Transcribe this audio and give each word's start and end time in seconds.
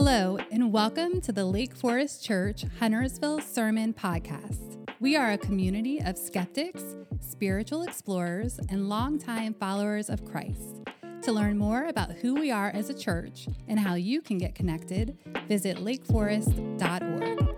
Hello, 0.00 0.38
and 0.52 0.72
welcome 0.72 1.20
to 1.22 1.32
the 1.32 1.44
Lake 1.44 1.74
Forest 1.74 2.24
Church 2.24 2.64
Huntersville 2.78 3.40
Sermon 3.40 3.92
Podcast. 3.92 4.78
We 5.00 5.16
are 5.16 5.32
a 5.32 5.36
community 5.36 6.00
of 6.00 6.16
skeptics, 6.16 6.84
spiritual 7.18 7.82
explorers, 7.82 8.60
and 8.68 8.88
longtime 8.88 9.54
followers 9.54 10.08
of 10.08 10.24
Christ. 10.24 10.84
To 11.22 11.32
learn 11.32 11.58
more 11.58 11.86
about 11.86 12.12
who 12.12 12.36
we 12.36 12.52
are 12.52 12.68
as 12.68 12.90
a 12.90 12.94
church 12.94 13.48
and 13.66 13.80
how 13.80 13.94
you 13.94 14.22
can 14.22 14.38
get 14.38 14.54
connected, 14.54 15.18
visit 15.48 15.78
lakeforest.org. 15.78 17.48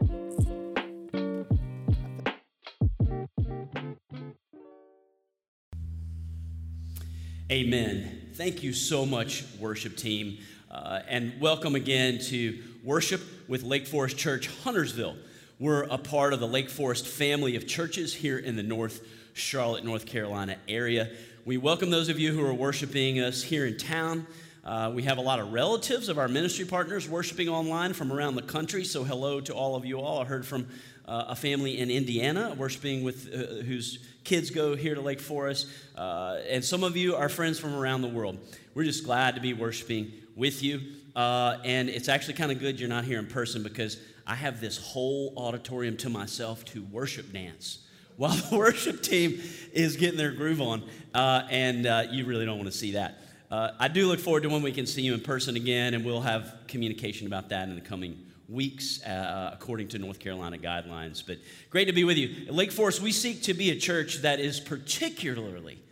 Amen. 7.53 8.31
Thank 8.33 8.63
you 8.63 8.73
so 8.73 9.05
much, 9.05 9.45
worship 9.61 9.99
team. 9.99 10.39
Uh, 10.71 11.01
and 11.09 11.33
welcome 11.41 11.75
again 11.75 12.21
to 12.21 12.57
worship 12.85 13.21
with 13.49 13.65
Lake 13.65 13.89
Forest 13.89 14.17
Church 14.17 14.47
Huntersville. 14.63 15.17
We're 15.59 15.83
a 15.83 15.99
part 15.99 16.33
of 16.33 16.39
the 16.39 16.47
Lake 16.47 16.71
Forest 16.71 17.09
family 17.09 17.57
of 17.57 17.67
churches 17.67 18.15
here 18.15 18.39
in 18.39 18.55
the 18.55 18.63
North 18.63 19.05
Charlotte, 19.35 19.85
North 19.85 20.07
Carolina 20.07 20.59
area. 20.69 21.11
We 21.45 21.57
welcome 21.57 21.91
those 21.91 22.09
of 22.09 22.21
you 22.21 22.33
who 22.33 22.47
are 22.47 22.55
worshiping 22.55 23.19
us 23.19 23.43
here 23.43 23.67
in 23.67 23.79
town. 23.79 24.29
Uh, 24.65 24.93
we 24.95 25.03
have 25.03 25.19
a 25.19 25.21
lot 25.21 25.41
of 25.41 25.53
relatives 25.53 26.09
of 26.09 26.21
our 26.21 26.29
ministry 26.29 26.65
partners 26.65 27.09
worshiping 27.09 27.49
online 27.49 27.93
from 27.93 28.13
around 28.13 28.37
the 28.37 28.43
country, 28.43 28.85
so 28.85 29.03
hello 29.03 29.41
to 29.41 29.53
all 29.53 29.75
of 29.75 29.85
you 29.85 30.01
all. 30.01 30.21
I 30.21 30.25
heard 30.25 30.47
from 30.47 30.69
uh, 31.05 31.25
a 31.29 31.35
family 31.35 31.79
in 31.79 31.91
Indiana 31.91 32.55
worshiping 32.57 33.03
with 33.03 33.29
uh, 33.35 33.65
whose 33.65 33.99
kids 34.23 34.51
go 34.51 34.77
here 34.77 34.95
to 34.95 35.01
Lake 35.01 35.21
Forest, 35.21 35.67
uh, 35.97 36.39
and 36.49 36.65
some 36.65 36.85
of 36.85 36.97
you 36.97 37.17
are 37.17 37.29
friends 37.29 37.59
from 37.59 37.75
around 37.75 38.03
the 38.03 38.09
world. 38.09 38.39
We're 38.73 38.85
just 38.85 39.05
glad 39.05 39.35
to 39.35 39.41
be 39.41 39.53
worshiping 39.53 40.13
with 40.37 40.63
you. 40.63 40.81
Uh, 41.15 41.59
and 41.65 41.89
it's 41.89 42.09
actually 42.09 42.35
kind 42.35 42.53
of 42.53 42.59
good 42.59 42.79
you're 42.79 42.89
not 42.89 43.05
here 43.05 43.19
in 43.19 43.27
person 43.27 43.63
because 43.63 43.99
I 44.27 44.35
have 44.35 44.61
this 44.61 44.79
whole 44.79 45.35
auditorium 45.37 45.97
to 45.99 46.09
myself 46.09 46.65
to 46.67 46.83
worship 46.85 47.33
dance 47.33 47.87
while 48.17 48.35
the 48.35 48.57
worship 48.57 49.03
team 49.03 49.41
is 49.73 49.97
getting 49.97 50.19
their 50.19 50.33
groove 50.33 50.61
on. 50.61 50.83
Uh, 51.15 51.43
and 51.51 51.87
uh, 51.87 52.05
you 52.11 52.25
really 52.27 52.45
don't 52.45 52.59
want 52.59 52.71
to 52.71 52.77
see 52.77 52.93
that. 52.93 53.19
Uh, 53.51 53.73
I 53.81 53.89
do 53.89 54.07
look 54.07 54.21
forward 54.21 54.45
to 54.45 54.49
when 54.49 54.63
we 54.63 54.71
can 54.71 54.87
see 54.87 55.03
you 55.03 55.15
in 55.15 55.21
person 55.21 55.57
again, 55.57 55.95
and 55.95 56.05
we'll 56.05 56.21
have 56.21 56.55
communication 56.69 57.27
about 57.27 57.49
that 57.49 57.69
in 57.69 57.75
the 57.75 57.81
coming 57.81 58.27
weeks 58.49 59.03
uh, 59.05 59.51
according 59.53 59.89
to 59.89 59.99
North 59.99 60.19
Carolina 60.19 60.59
guidelines. 60.59 61.25
But 61.27 61.39
great 61.71 61.87
to 61.87 61.93
be 61.93 62.05
with 62.05 62.17
you. 62.17 62.47
At 62.47 62.55
Lake 62.55 62.73
Forest, 62.73 63.01
we 63.01 63.11
seek 63.13 63.43
to 63.45 63.55
be 63.55 63.71
a 63.71 63.77
church 63.77 64.19
that 64.19 64.39
is 64.39 64.61
particularly 64.61 65.83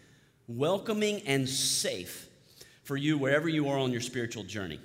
welcoming 0.46 1.20
and 1.26 1.48
safe 1.48 2.27
for 2.89 2.97
you 2.97 3.19
wherever 3.19 3.50
you 3.50 3.69
are 3.69 3.77
on 3.77 3.92
your 3.92 4.00
spiritual 4.00 4.42
journey. 4.42 4.81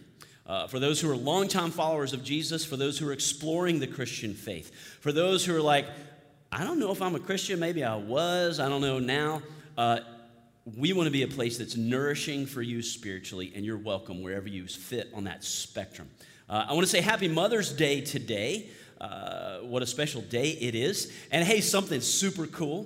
Uh, 0.45 0.67
for 0.67 0.77
those 0.77 0.99
who 0.99 1.09
are 1.09 1.15
longtime 1.15 1.71
followers 1.71 2.11
of 2.11 2.21
Jesus, 2.21 2.65
for 2.65 2.75
those 2.75 2.99
who 2.99 3.07
are 3.07 3.13
exploring 3.13 3.79
the 3.79 3.87
Christian 3.87 4.33
faith, 4.33 4.75
for 4.99 5.13
those 5.13 5.45
who 5.45 5.55
are 5.55 5.61
like, 5.61 5.85
I 6.51 6.65
don't 6.65 6.79
know 6.79 6.91
if 6.91 7.01
I'm 7.01 7.15
a 7.15 7.19
Christian, 7.19 7.61
maybe 7.61 7.81
I 7.81 7.95
was, 7.95 8.59
I 8.59 8.67
don't 8.67 8.81
know 8.81 8.99
now. 8.99 9.41
Uh, 9.77 9.99
we 10.77 10.91
want 10.91 11.07
to 11.07 11.11
be 11.11 11.23
a 11.23 11.29
place 11.29 11.57
that's 11.57 11.77
nourishing 11.77 12.45
for 12.45 12.61
you 12.61 12.81
spiritually, 12.81 13.53
and 13.55 13.63
you're 13.63 13.77
welcome 13.77 14.21
wherever 14.21 14.49
you 14.49 14.67
fit 14.67 15.09
on 15.13 15.23
that 15.23 15.45
spectrum. 15.45 16.09
Uh, 16.49 16.65
I 16.67 16.73
want 16.73 16.85
to 16.85 16.91
say 16.91 16.99
Happy 16.99 17.29
Mother's 17.29 17.71
Day 17.71 18.01
today. 18.01 18.69
Uh, 18.99 19.59
what 19.59 19.81
a 19.81 19.87
special 19.87 20.19
day 20.19 20.49
it 20.49 20.75
is. 20.75 21.09
And 21.31 21.47
hey, 21.47 21.61
something 21.61 22.01
super 22.01 22.47
cool. 22.47 22.85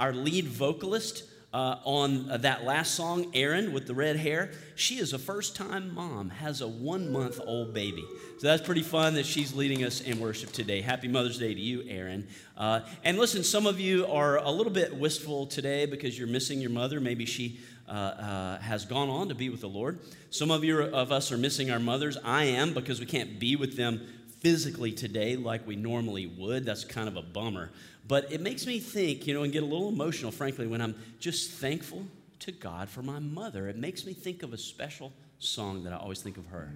Our 0.00 0.12
lead 0.12 0.48
vocalist, 0.48 1.22
uh, 1.52 1.76
on 1.84 2.30
uh, 2.30 2.36
that 2.38 2.64
last 2.64 2.94
song, 2.94 3.30
Erin 3.34 3.72
with 3.72 3.86
the 3.86 3.94
red 3.94 4.16
hair. 4.16 4.50
She 4.74 4.98
is 4.98 5.12
a 5.12 5.18
first 5.18 5.56
time 5.56 5.94
mom, 5.94 6.30
has 6.30 6.60
a 6.60 6.68
one 6.68 7.10
month 7.10 7.40
old 7.44 7.72
baby. 7.72 8.04
So 8.38 8.46
that's 8.46 8.62
pretty 8.62 8.82
fun 8.82 9.14
that 9.14 9.24
she's 9.24 9.54
leading 9.54 9.82
us 9.82 10.00
in 10.00 10.20
worship 10.20 10.52
today. 10.52 10.82
Happy 10.82 11.08
Mother's 11.08 11.38
Day 11.38 11.54
to 11.54 11.60
you, 11.60 11.84
Erin. 11.88 12.28
Uh, 12.56 12.80
and 13.02 13.18
listen, 13.18 13.42
some 13.42 13.66
of 13.66 13.80
you 13.80 14.06
are 14.06 14.36
a 14.36 14.50
little 14.50 14.72
bit 14.72 14.94
wistful 14.94 15.46
today 15.46 15.86
because 15.86 16.18
you're 16.18 16.28
missing 16.28 16.60
your 16.60 16.70
mother. 16.70 17.00
Maybe 17.00 17.24
she 17.24 17.58
uh, 17.88 17.92
uh, 17.92 18.58
has 18.58 18.84
gone 18.84 19.08
on 19.08 19.28
to 19.30 19.34
be 19.34 19.48
with 19.48 19.62
the 19.62 19.68
Lord. 19.68 19.98
Some 20.30 20.50
of 20.50 20.62
you 20.62 20.82
of 20.82 21.10
us 21.10 21.32
are 21.32 21.38
missing 21.38 21.70
our 21.70 21.78
mothers. 21.78 22.18
I 22.22 22.44
am 22.44 22.74
because 22.74 23.00
we 23.00 23.06
can't 23.06 23.38
be 23.38 23.56
with 23.56 23.76
them 23.76 24.06
physically 24.40 24.92
today 24.92 25.36
like 25.36 25.66
we 25.66 25.76
normally 25.76 26.26
would. 26.26 26.64
That's 26.64 26.84
kind 26.84 27.08
of 27.08 27.16
a 27.16 27.22
bummer. 27.22 27.70
But 28.06 28.32
it 28.32 28.40
makes 28.40 28.66
me 28.66 28.78
think, 28.78 29.26
you 29.26 29.34
know, 29.34 29.42
and 29.42 29.52
get 29.52 29.62
a 29.62 29.66
little 29.66 29.88
emotional, 29.88 30.32
frankly, 30.32 30.66
when 30.66 30.80
I'm 30.80 30.94
just 31.20 31.50
thankful 31.50 32.06
to 32.40 32.52
God 32.52 32.88
for 32.88 33.02
my 33.02 33.18
mother. 33.18 33.68
It 33.68 33.76
makes 33.76 34.06
me 34.06 34.14
think 34.14 34.42
of 34.42 34.52
a 34.52 34.58
special 34.58 35.12
song 35.38 35.84
that 35.84 35.92
I 35.92 35.96
always 35.96 36.22
think 36.22 36.38
of 36.38 36.46
her. 36.46 36.72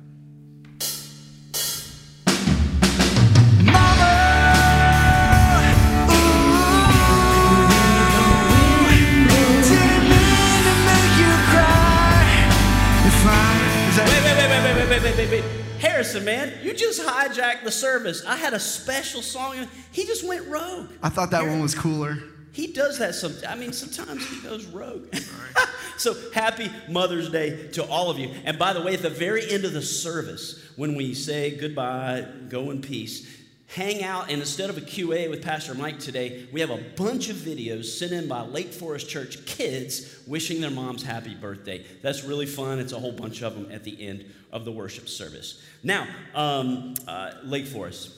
Wait, 13.95 14.25
wait, 14.25 14.37
wait, 14.37 14.65
wait, 14.65 14.89
wait, 14.89 15.03
wait, 15.03 15.17
wait, 15.17 15.31
wait. 15.31 15.62
Harrison, 16.03 16.25
man, 16.25 16.53
you 16.65 16.75
just 16.75 17.01
hijacked 17.01 17.63
the 17.63 17.71
service. 17.71 18.25
I 18.27 18.37
had 18.37 18.55
a 18.55 18.59
special 18.59 19.23
song. 19.23 19.69
He 19.93 20.05
just 20.05 20.27
went 20.27 20.49
rogue. 20.49 20.91
I 21.01 21.09
thought 21.09 21.31
that 21.31 21.47
one 21.47 21.61
was 21.61 21.77
cooler. 21.77 22.19
He 22.51 22.73
does 22.73 22.99
that 22.99 23.15
some. 23.15 23.35
I 23.49 23.55
mean, 23.55 23.73
sometimes 23.73 24.29
he 24.29 24.41
goes 24.41 24.67
rogue. 24.67 25.15
so 25.97 26.15
happy 26.35 26.71
Mother's 26.89 27.31
Day 27.31 27.69
to 27.75 27.85
all 27.85 28.11
of 28.11 28.19
you. 28.19 28.31
And 28.45 28.59
by 28.59 28.73
the 28.73 28.83
way, 28.83 28.95
at 28.95 29.03
the 29.03 29.11
very 29.11 29.49
end 29.49 29.65
of 29.65 29.73
the 29.73 29.81
service, 29.81 30.61
when 30.77 30.97
we 30.97 31.15
say 31.15 31.57
goodbye, 31.57 32.27
go 32.49 32.71
in 32.73 32.83
peace, 32.83 33.27
hang 33.75 34.05
out, 34.05 34.31
and 34.31 34.41
instead 34.41 34.69
of 34.69 34.77
a 34.77 34.83
QA 34.83 35.31
with 35.31 35.43
Pastor 35.43 35.75
Mike 35.75 35.99
today, 35.99 36.47
we 36.53 36.61
have 36.61 36.69
a 36.69 36.77
bunch 36.77 37.31
of 37.31 37.37
videos 37.37 37.87
sent 37.87 38.13
in 38.13 38.29
by 38.29 38.43
Lake 38.43 38.71
Forest 38.71 39.09
Church 39.09 39.47
kids 39.47 40.23
wishing 40.27 40.61
their 40.61 40.71
moms 40.71 41.03
happy 41.03 41.35
birthday. 41.35 41.83
That's 42.03 42.23
really 42.23 42.45
fun. 42.45 42.79
It's 42.79 42.93
a 42.93 42.99
whole 42.99 43.13
bunch 43.13 43.43
of 43.43 43.55
them 43.55 43.73
at 43.73 43.83
the 43.83 44.07
end 44.07 44.27
of 44.53 44.67
the 44.67 44.73
worship 44.73 45.09
service. 45.09 45.63
Now, 45.83 46.07
um, 46.35 46.95
uh, 47.09 47.33
Lake 47.45 47.67
Forest, 47.67 48.11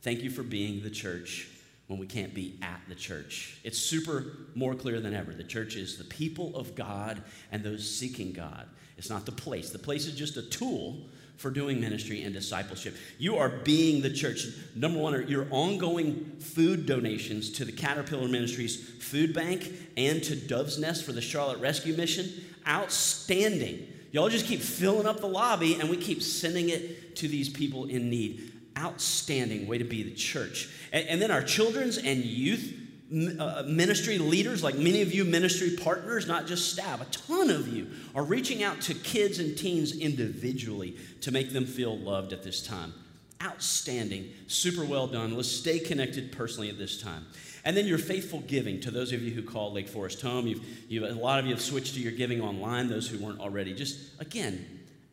thank 0.00 0.20
you 0.20 0.30
for 0.30 0.42
being 0.42 0.82
the 0.82 0.90
church 0.90 1.50
when 1.88 1.98
we 1.98 2.06
can't 2.06 2.32
be 2.32 2.58
at 2.62 2.80
the 2.88 2.94
church. 2.94 3.58
It's 3.64 3.78
super 3.78 4.24
more 4.54 4.74
clear 4.74 5.00
than 5.00 5.14
ever. 5.14 5.34
The 5.34 5.44
church 5.44 5.76
is 5.76 5.98
the 5.98 6.04
people 6.04 6.56
of 6.56 6.74
God 6.74 7.22
and 7.52 7.62
those 7.62 7.88
seeking 7.88 8.32
God. 8.32 8.66
It's 8.96 9.10
not 9.10 9.26
the 9.26 9.32
place. 9.32 9.68
The 9.68 9.78
place 9.78 10.06
is 10.06 10.14
just 10.14 10.38
a 10.38 10.42
tool 10.42 11.06
for 11.36 11.50
doing 11.50 11.80
ministry 11.80 12.22
and 12.22 12.32
discipleship. 12.32 12.96
You 13.18 13.36
are 13.36 13.48
being 13.48 14.02
the 14.02 14.10
church. 14.10 14.46
Number 14.74 14.98
one 14.98 15.28
your 15.28 15.46
ongoing 15.50 16.36
food 16.40 16.86
donations 16.86 17.50
to 17.52 17.64
the 17.64 17.72
Caterpillar 17.72 18.28
Ministries 18.28 18.76
Food 18.76 19.34
Bank 19.34 19.70
and 19.96 20.22
to 20.24 20.36
Dove's 20.36 20.78
Nest 20.78 21.04
for 21.04 21.12
the 21.12 21.20
Charlotte 21.20 21.58
Rescue 21.58 21.94
Mission. 21.96 22.30
Outstanding. 22.66 23.86
Y'all 24.12 24.28
just 24.28 24.46
keep 24.46 24.60
filling 24.60 25.06
up 25.06 25.20
the 25.20 25.28
lobby 25.28 25.78
and 25.78 25.90
we 25.90 25.96
keep 25.96 26.22
sending 26.22 26.70
it 26.70 27.16
to 27.16 27.28
these 27.28 27.48
people 27.48 27.84
in 27.84 28.08
need. 28.08 28.52
Outstanding 28.78 29.66
way 29.66 29.78
to 29.78 29.84
be 29.84 30.02
the 30.02 30.14
church. 30.14 30.70
And, 30.92 31.06
and 31.06 31.22
then 31.22 31.30
our 31.30 31.42
children's 31.42 31.98
and 31.98 32.24
youth 32.24 32.85
uh, 33.12 33.62
ministry 33.66 34.18
leaders, 34.18 34.64
like 34.64 34.76
many 34.76 35.00
of 35.00 35.14
you 35.14 35.24
ministry 35.24 35.76
partners, 35.76 36.26
not 36.26 36.46
just 36.46 36.72
staff, 36.72 37.00
a 37.00 37.04
ton 37.04 37.50
of 37.50 37.68
you 37.68 37.88
are 38.14 38.24
reaching 38.24 38.62
out 38.62 38.80
to 38.82 38.94
kids 38.94 39.38
and 39.38 39.56
teens 39.56 39.96
individually 39.96 40.96
to 41.20 41.30
make 41.30 41.52
them 41.52 41.66
feel 41.66 41.96
loved 41.96 42.32
at 42.32 42.42
this 42.42 42.62
time. 42.62 42.92
Outstanding, 43.42 44.30
super 44.48 44.84
well 44.84 45.06
done. 45.06 45.36
Let's 45.36 45.50
stay 45.50 45.78
connected 45.78 46.32
personally 46.32 46.68
at 46.68 46.78
this 46.78 47.00
time. 47.00 47.26
And 47.64 47.76
then 47.76 47.86
your 47.86 47.98
faithful 47.98 48.40
giving 48.40 48.80
to 48.80 48.90
those 48.90 49.12
of 49.12 49.22
you 49.22 49.32
who 49.32 49.42
call 49.42 49.72
Lake 49.72 49.88
Forest 49.88 50.22
home. 50.22 50.46
You've, 50.46 50.64
you've, 50.88 51.04
a 51.04 51.14
lot 51.14 51.38
of 51.38 51.46
you 51.46 51.52
have 51.52 51.60
switched 51.60 51.94
to 51.94 52.00
your 52.00 52.12
giving 52.12 52.40
online, 52.40 52.88
those 52.88 53.08
who 53.08 53.24
weren't 53.24 53.40
already. 53.40 53.74
Just 53.74 53.98
again, 54.20 54.64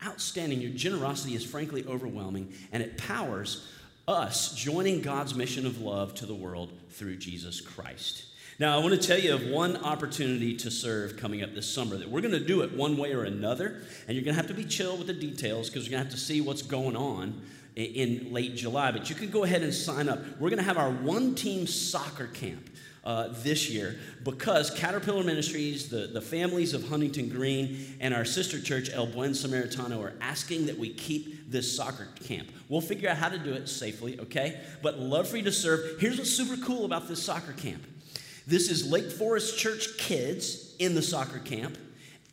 outstanding. 0.06 0.62
Your 0.62 0.72
generosity 0.72 1.36
is 1.36 1.44
frankly 1.44 1.86
overwhelming, 1.88 2.54
and 2.72 2.82
it 2.82 2.98
powers 2.98 3.68
us 4.08 4.54
joining 4.54 5.02
God's 5.02 5.34
mission 5.34 5.66
of 5.66 5.80
love 5.80 6.14
to 6.16 6.26
the 6.26 6.36
world 6.36 6.72
through 6.90 7.18
Jesus 7.18 7.62
Christ. 7.62 8.26
Now, 8.60 8.78
I 8.78 8.84
want 8.84 9.00
to 9.00 9.08
tell 9.08 9.18
you 9.18 9.34
of 9.34 9.48
one 9.48 9.78
opportunity 9.78 10.56
to 10.58 10.70
serve 10.70 11.18
coming 11.18 11.42
up 11.42 11.56
this 11.56 11.72
summer 11.72 11.98
that 11.98 12.10
we're 12.10 12.22
going 12.22 12.34
to 12.34 12.40
do 12.40 12.62
it 12.62 12.74
one 12.74 12.98
way 12.98 13.14
or 13.14 13.24
another, 13.24 13.82
and 14.08 14.16
you're 14.16 14.24
going 14.24 14.36
to 14.36 14.42
have 14.42 14.48
to 14.48 14.54
be 14.54 14.66
chill 14.66 14.96
with 14.98 15.08
the 15.08 15.14
details 15.14 15.70
because 15.70 15.86
you're 15.86 15.92
going 15.92 16.04
to 16.04 16.10
have 16.10 16.20
to 16.20 16.24
see 16.24 16.40
what's 16.42 16.62
going 16.62 16.96
on 16.96 17.42
in 17.76 18.32
late 18.32 18.56
July. 18.56 18.92
But 18.92 19.10
you 19.10 19.16
can 19.16 19.32
go 19.32 19.44
ahead 19.44 19.64
and 19.64 19.74
sign 19.74 20.08
up. 20.08 20.20
We're 20.40 20.50
going 20.50 20.60
to 20.60 20.66
have 20.66 20.78
our 20.78 20.92
one 20.92 21.34
team 21.34 21.66
soccer 21.66 22.28
camp. 22.28 22.70
Uh, 23.06 23.28
this 23.40 23.70
year 23.70 24.00
because 24.24 24.70
Caterpillar 24.70 25.26
Ministries, 25.26 25.90
the, 25.90 26.08
the 26.08 26.22
families 26.22 26.74
of 26.74 26.88
Huntington 26.88 27.28
Green, 27.28 27.98
and 28.00 28.14
our 28.14 28.24
sister 28.24 28.62
church, 28.62 28.90
El 28.94 29.08
Buen 29.08 29.32
Samaritano, 29.32 30.02
are 30.02 30.14
asking 30.22 30.68
that 30.68 30.78
we 30.78 30.94
keep 30.94 31.52
this 31.52 31.76
soccer 31.76 32.08
camp. 32.24 32.48
We'll 32.70 32.80
figure 32.80 33.10
out 33.10 33.18
how 33.18 33.28
to 33.28 33.38
do 33.38 33.52
it 33.52 33.68
safely, 33.68 34.18
okay? 34.22 34.62
But 34.82 35.00
love 35.00 35.28
for 35.28 35.36
you 35.36 35.44
to 35.44 35.52
serve. 35.52 36.00
Here's 36.00 36.18
what's 36.18 36.32
super 36.32 36.56
cool 36.66 36.86
about 36.86 37.10
this 37.10 37.22
soccer 37.22 37.52
camp 37.52 37.84
this 38.46 38.70
is 38.70 38.90
Lake 38.90 39.12
Forest 39.12 39.58
Church 39.58 39.98
kids 39.98 40.76
in 40.80 40.96
the 40.96 41.02
soccer 41.02 41.40
camp 41.40 41.78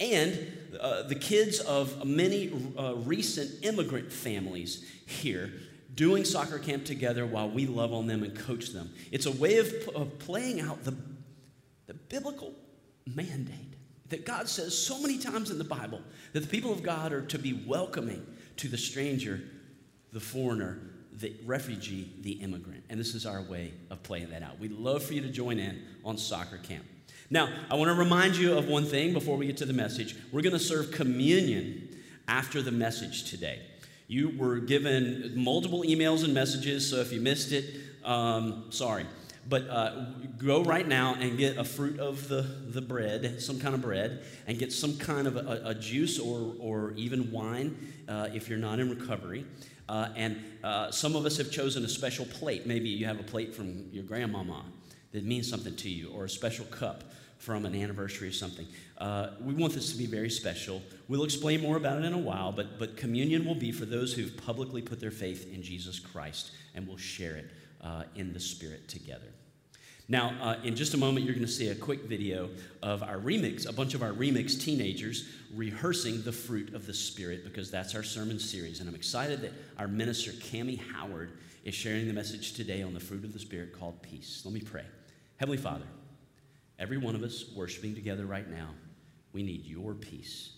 and 0.00 0.52
uh, 0.80 1.02
the 1.02 1.14
kids 1.14 1.60
of 1.60 2.04
many 2.04 2.50
uh, 2.76 2.94
recent 2.96 3.64
immigrant 3.64 4.12
families 4.12 4.88
here 5.06 5.52
doing 6.00 6.24
soccer 6.24 6.58
camp 6.58 6.82
together 6.86 7.26
while 7.26 7.50
we 7.50 7.66
love 7.66 7.92
on 7.92 8.06
them 8.06 8.22
and 8.22 8.34
coach 8.34 8.68
them. 8.70 8.90
It's 9.12 9.26
a 9.26 9.30
way 9.30 9.58
of, 9.58 9.70
of 9.94 10.18
playing 10.18 10.58
out 10.58 10.82
the, 10.82 10.96
the 11.86 11.92
biblical 11.92 12.54
mandate 13.06 13.74
that 14.08 14.24
God 14.24 14.48
says 14.48 14.74
so 14.74 14.98
many 14.98 15.18
times 15.18 15.50
in 15.50 15.58
the 15.58 15.64
Bible 15.64 16.00
that 16.32 16.40
the 16.40 16.46
people 16.46 16.72
of 16.72 16.82
God 16.82 17.12
are 17.12 17.20
to 17.26 17.38
be 17.38 17.52
welcoming 17.66 18.26
to 18.56 18.66
the 18.66 18.78
stranger, 18.78 19.42
the 20.10 20.20
foreigner, 20.20 20.78
the 21.12 21.34
refugee, 21.44 22.10
the 22.22 22.32
immigrant. 22.32 22.82
And 22.88 22.98
this 22.98 23.14
is 23.14 23.26
our 23.26 23.42
way 23.42 23.74
of 23.90 24.02
playing 24.02 24.30
that 24.30 24.42
out. 24.42 24.58
We'd 24.58 24.72
love 24.72 25.02
for 25.02 25.12
you 25.12 25.20
to 25.20 25.28
join 25.28 25.58
in 25.58 25.82
on 26.02 26.16
soccer 26.16 26.56
camp. 26.56 26.86
Now, 27.28 27.52
I 27.70 27.74
want 27.74 27.88
to 27.88 27.94
remind 27.94 28.36
you 28.36 28.56
of 28.56 28.68
one 28.68 28.86
thing 28.86 29.12
before 29.12 29.36
we 29.36 29.44
get 29.44 29.58
to 29.58 29.66
the 29.66 29.74
message. 29.74 30.16
We're 30.32 30.40
going 30.40 30.54
to 30.54 30.58
serve 30.58 30.92
communion 30.92 31.94
after 32.26 32.62
the 32.62 32.72
message 32.72 33.28
today. 33.28 33.60
You 34.10 34.36
were 34.36 34.58
given 34.58 35.34
multiple 35.36 35.84
emails 35.84 36.24
and 36.24 36.34
messages, 36.34 36.90
so 36.90 36.96
if 36.96 37.12
you 37.12 37.20
missed 37.20 37.52
it, 37.52 37.76
um, 38.04 38.64
sorry. 38.70 39.06
But 39.48 39.68
uh, 39.68 40.06
go 40.36 40.64
right 40.64 40.86
now 40.88 41.14
and 41.14 41.38
get 41.38 41.58
a 41.58 41.62
fruit 41.62 42.00
of 42.00 42.26
the, 42.26 42.42
the 42.42 42.82
bread, 42.82 43.40
some 43.40 43.60
kind 43.60 43.72
of 43.72 43.82
bread, 43.82 44.24
and 44.48 44.58
get 44.58 44.72
some 44.72 44.98
kind 44.98 45.28
of 45.28 45.36
a, 45.36 45.62
a 45.64 45.74
juice 45.76 46.18
or, 46.18 46.56
or 46.58 46.92
even 46.96 47.30
wine 47.30 47.76
uh, 48.08 48.30
if 48.34 48.48
you're 48.48 48.58
not 48.58 48.80
in 48.80 48.90
recovery. 48.90 49.46
Uh, 49.88 50.08
and 50.16 50.42
uh, 50.64 50.90
some 50.90 51.14
of 51.14 51.24
us 51.24 51.36
have 51.36 51.52
chosen 51.52 51.84
a 51.84 51.88
special 51.88 52.24
plate. 52.24 52.66
Maybe 52.66 52.88
you 52.88 53.06
have 53.06 53.20
a 53.20 53.24
plate 53.24 53.54
from 53.54 53.90
your 53.92 54.02
grandmama 54.02 54.64
that 55.12 55.24
means 55.24 55.48
something 55.48 55.76
to 55.76 55.88
you, 55.88 56.10
or 56.10 56.24
a 56.24 56.28
special 56.28 56.64
cup 56.64 57.04
from 57.40 57.64
an 57.64 57.74
anniversary 57.74 58.28
or 58.28 58.32
something. 58.32 58.66
Uh, 58.98 59.30
we 59.40 59.54
want 59.54 59.72
this 59.72 59.90
to 59.90 59.98
be 59.98 60.04
very 60.04 60.28
special. 60.28 60.82
We'll 61.08 61.24
explain 61.24 61.62
more 61.62 61.78
about 61.78 61.98
it 61.98 62.04
in 62.04 62.12
a 62.12 62.18
while, 62.18 62.52
but, 62.52 62.78
but 62.78 62.98
communion 62.98 63.46
will 63.46 63.54
be 63.54 63.72
for 63.72 63.86
those 63.86 64.12
who've 64.12 64.36
publicly 64.36 64.82
put 64.82 65.00
their 65.00 65.10
faith 65.10 65.52
in 65.52 65.62
Jesus 65.62 65.98
Christ, 65.98 66.52
and 66.74 66.86
we'll 66.86 66.98
share 66.98 67.36
it 67.36 67.50
uh, 67.82 68.04
in 68.14 68.34
the 68.34 68.40
Spirit 68.40 68.88
together. 68.88 69.32
Now, 70.06 70.34
uh, 70.42 70.56
in 70.64 70.76
just 70.76 70.92
a 70.92 70.98
moment, 70.98 71.24
you're 71.24 71.34
going 71.34 71.46
to 71.46 71.50
see 71.50 71.68
a 71.68 71.74
quick 71.74 72.02
video 72.02 72.50
of 72.82 73.02
our 73.02 73.16
remix, 73.16 73.66
a 73.66 73.72
bunch 73.72 73.94
of 73.94 74.02
our 74.02 74.12
remix 74.12 74.60
teenagers 74.60 75.28
rehearsing 75.54 76.22
the 76.22 76.32
fruit 76.32 76.74
of 76.74 76.84
the 76.86 76.92
Spirit, 76.92 77.42
because 77.42 77.70
that's 77.70 77.94
our 77.94 78.02
sermon 78.02 78.38
series. 78.38 78.80
And 78.80 78.88
I'm 78.88 78.94
excited 78.94 79.40
that 79.40 79.52
our 79.78 79.88
minister, 79.88 80.32
Cami 80.32 80.78
Howard, 80.92 81.38
is 81.64 81.74
sharing 81.74 82.06
the 82.06 82.12
message 82.12 82.52
today 82.52 82.82
on 82.82 82.92
the 82.92 83.00
fruit 83.00 83.24
of 83.24 83.32
the 83.32 83.38
Spirit 83.38 83.72
called 83.72 84.02
peace. 84.02 84.42
Let 84.44 84.52
me 84.52 84.60
pray. 84.60 84.84
Heavenly 85.38 85.58
Father, 85.58 85.86
Every 86.80 86.96
one 86.96 87.14
of 87.14 87.22
us 87.22 87.44
worshiping 87.54 87.94
together 87.94 88.24
right 88.24 88.50
now, 88.50 88.70
we 89.34 89.42
need 89.42 89.66
your 89.66 89.92
peace. 89.94 90.54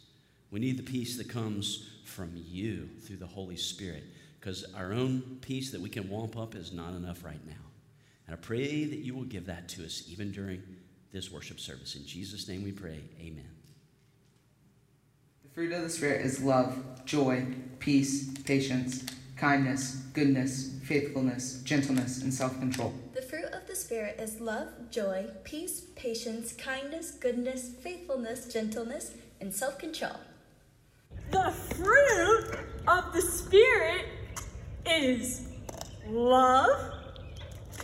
We 0.53 0.61
need 0.61 0.79
the 0.79 0.85
peace 0.85 1.17
that 1.17 1.29
comes 1.29 1.91
from 2.05 2.31
you 2.35 2.89
through 3.01 3.17
the 3.17 3.27
Holy 3.27 3.57
Spirit 3.57 4.05
because 4.39 4.65
our 4.77 4.93
own 4.93 5.39
peace 5.41 5.73
that 5.73 5.81
we 5.81 5.89
can 5.89 6.09
wamp 6.09 6.39
up 6.39 6.55
is 6.55 6.73
not 6.73 6.95
enough 6.95 7.25
right 7.25 7.45
now. 7.47 7.55
And 8.27 8.35
I 8.35 8.39
pray 8.39 8.85
that 8.85 8.99
you 8.99 9.15
will 9.17 9.25
give 9.25 9.47
that 9.47 9.69
to 9.71 9.85
us 9.85 10.05
even 10.09 10.31
during 10.31 10.63
this 11.13 11.33
worship 11.33 11.59
service. 11.59 11.97
In 11.97 12.07
Jesus' 12.07 12.47
name 12.49 12.63
we 12.63 12.71
pray. 12.71 13.01
Amen. 13.21 13.51
The 15.43 15.49
fruit 15.51 15.73
of 15.73 15.83
the 15.83 15.91
Spirit 15.91 16.25
is 16.25 16.41
love, 16.41 17.05
joy, 17.05 17.47
peace, 17.81 18.33
patience, 18.45 19.05
kindness, 19.37 19.97
goodness, 20.13 20.77
faithfulness, 20.85 21.63
gentleness, 21.63 22.23
and 22.23 22.33
self 22.33 22.59
control. 22.61 22.95
The 23.73 23.79
Spirit 23.79 24.21
is 24.21 24.39
love, 24.39 24.69
joy, 24.91 25.29
peace, 25.45 25.85
patience, 25.97 26.53
kindness, 26.53 27.13
goodness, 27.13 27.71
faithfulness, 27.83 28.53
gentleness, 28.53 29.13
and 29.41 29.51
self 29.55 29.79
control. 29.79 30.17
The 31.31 31.51
fruit 31.75 32.59
of 32.87 33.15
the 33.15 33.23
Spirit 33.23 34.05
is 34.85 35.49
love, 36.07 36.93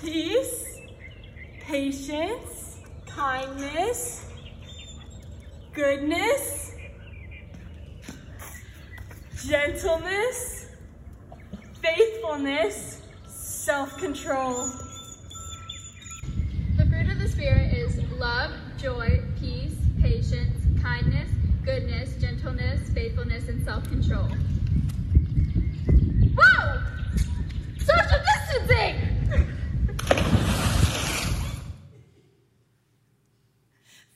peace, 0.02 0.78
patience, 1.62 2.76
kindness, 3.06 4.26
goodness, 5.72 6.72
gentleness, 9.46 10.66
faithfulness, 11.80 13.00
self 13.26 13.96
love, 18.18 18.50
joy, 18.78 19.20
peace, 19.38 19.76
patience, 20.00 20.56
kindness, 20.82 21.28
goodness, 21.64 22.16
gentleness, 22.20 22.90
faithfulness, 22.90 23.48
and 23.48 23.64
self 23.64 23.84
control. 23.88 24.26
Whoa! 26.36 26.82
Social 27.78 28.18
distancing! 28.26 28.96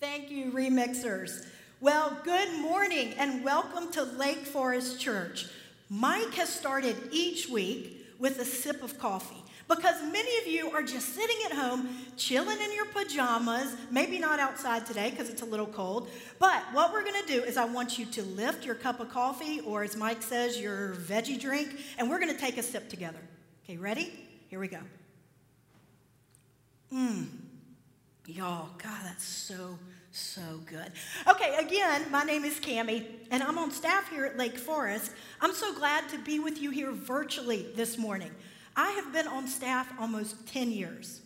Thank 0.01 0.31
you, 0.31 0.51
remixers. 0.51 1.47
Well, 1.81 2.19
good 2.25 2.61
morning 2.61 3.15
and 3.19 3.45
welcome 3.45 3.93
to 3.93 4.03
Lake 4.03 4.45
Forest 4.47 5.01
Church. 5.01 5.47
Mike 5.89 6.35
has 6.35 6.49
started 6.49 6.97
each 7.13 7.49
week 7.49 8.05
with 8.19 8.41
a 8.41 8.45
sip 8.45 8.83
of 8.83 8.99
coffee 8.99 9.42
because 9.75 10.03
many 10.03 10.37
of 10.39 10.47
you 10.47 10.71
are 10.71 10.83
just 10.83 11.15
sitting 11.15 11.37
at 11.47 11.53
home, 11.53 11.89
chilling 12.17 12.61
in 12.61 12.75
your 12.75 12.87
pajamas, 12.87 13.77
maybe 13.91 14.19
not 14.19 14.41
outside 14.41 14.87
today 14.87 15.11
because 15.11 15.29
it's 15.29 15.43
a 15.43 15.47
little 15.47 15.67
cold. 15.67 16.09
But 16.39 16.63
what 16.73 16.93
we're 16.93 17.03
going 17.03 17.21
to 17.21 17.27
do 17.27 17.43
is 17.43 17.57
I 17.57 17.65
want 17.65 17.99
you 17.99 18.07
to 18.07 18.23
lift 18.23 18.65
your 18.65 18.75
cup 18.75 19.01
of 19.01 19.11
coffee, 19.11 19.61
or 19.61 19.83
as 19.83 19.97
Mike 19.97 20.23
says, 20.23 20.61
your 20.61 20.95
veggie 20.95 21.41
drink, 21.41 21.77
and 21.99 22.09
we're 22.09 22.21
going 22.21 22.33
to 22.33 22.41
take 22.41 22.59
a 22.59 22.63
sip 22.63 22.89
together. 22.89 23.21
Okay, 23.65 23.77
ready? 23.77 24.13
Here 24.49 24.59
we 24.59 24.69
go. 24.69 24.81
Mmm. 26.93 27.27
Y'all, 28.27 28.69
God, 28.79 29.01
that's 29.05 29.25
so 29.25 29.79
so 30.13 30.61
good. 30.67 30.93
Okay, 31.27 31.57
again, 31.57 32.05
my 32.11 32.23
name 32.23 32.45
is 32.45 32.61
Cami, 32.61 33.07
and 33.31 33.43
I'm 33.43 33.57
on 33.57 33.71
staff 33.71 34.11
here 34.11 34.27
at 34.27 34.37
Lake 34.37 34.59
Forest. 34.59 35.11
I'm 35.41 35.55
so 35.55 35.75
glad 35.75 36.09
to 36.11 36.19
be 36.19 36.39
with 36.39 36.61
you 36.61 36.71
here 36.71 36.93
virtually 36.93 37.67
this 37.75 37.97
morning. 37.97 38.31
I 38.77 38.91
have 38.93 39.13
been 39.13 39.27
on 39.27 39.47
staff 39.47 39.93
almost 39.99 40.47
10 40.49 40.73
years, 40.73 41.21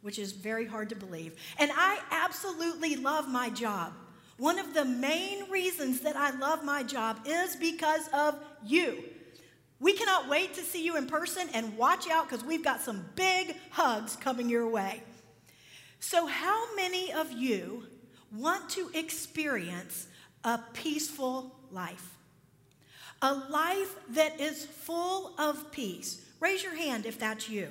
which 0.00 0.18
is 0.18 0.32
very 0.32 0.66
hard 0.66 0.88
to 0.90 0.96
believe, 0.96 1.34
and 1.58 1.70
I 1.74 2.00
absolutely 2.10 2.96
love 2.96 3.28
my 3.28 3.50
job. 3.50 3.92
One 4.38 4.58
of 4.58 4.74
the 4.74 4.84
main 4.84 5.50
reasons 5.50 6.00
that 6.00 6.16
I 6.16 6.30
love 6.38 6.64
my 6.64 6.82
job 6.82 7.20
is 7.26 7.56
because 7.56 8.08
of 8.12 8.38
you. 8.64 9.04
We 9.78 9.94
cannot 9.94 10.28
wait 10.28 10.54
to 10.54 10.62
see 10.62 10.84
you 10.84 10.96
in 10.96 11.06
person 11.06 11.48
and 11.54 11.76
watch 11.76 12.08
out 12.08 12.28
because 12.28 12.44
we've 12.44 12.64
got 12.64 12.80
some 12.80 13.04
big 13.14 13.56
hugs 13.70 14.16
coming 14.16 14.48
your 14.48 14.68
way. 14.68 15.02
So, 15.98 16.26
how 16.26 16.74
many 16.74 17.12
of 17.12 17.32
you 17.32 17.84
want 18.32 18.70
to 18.70 18.90
experience 18.94 20.06
a 20.44 20.58
peaceful 20.72 21.54
life. 21.70 22.16
A 23.20 23.34
life 23.34 23.94
that 24.10 24.40
is 24.40 24.64
full 24.64 25.32
of 25.38 25.70
peace. 25.70 26.20
Raise 26.42 26.64
your 26.64 26.74
hand 26.74 27.06
if 27.06 27.20
that's 27.20 27.48
you. 27.48 27.68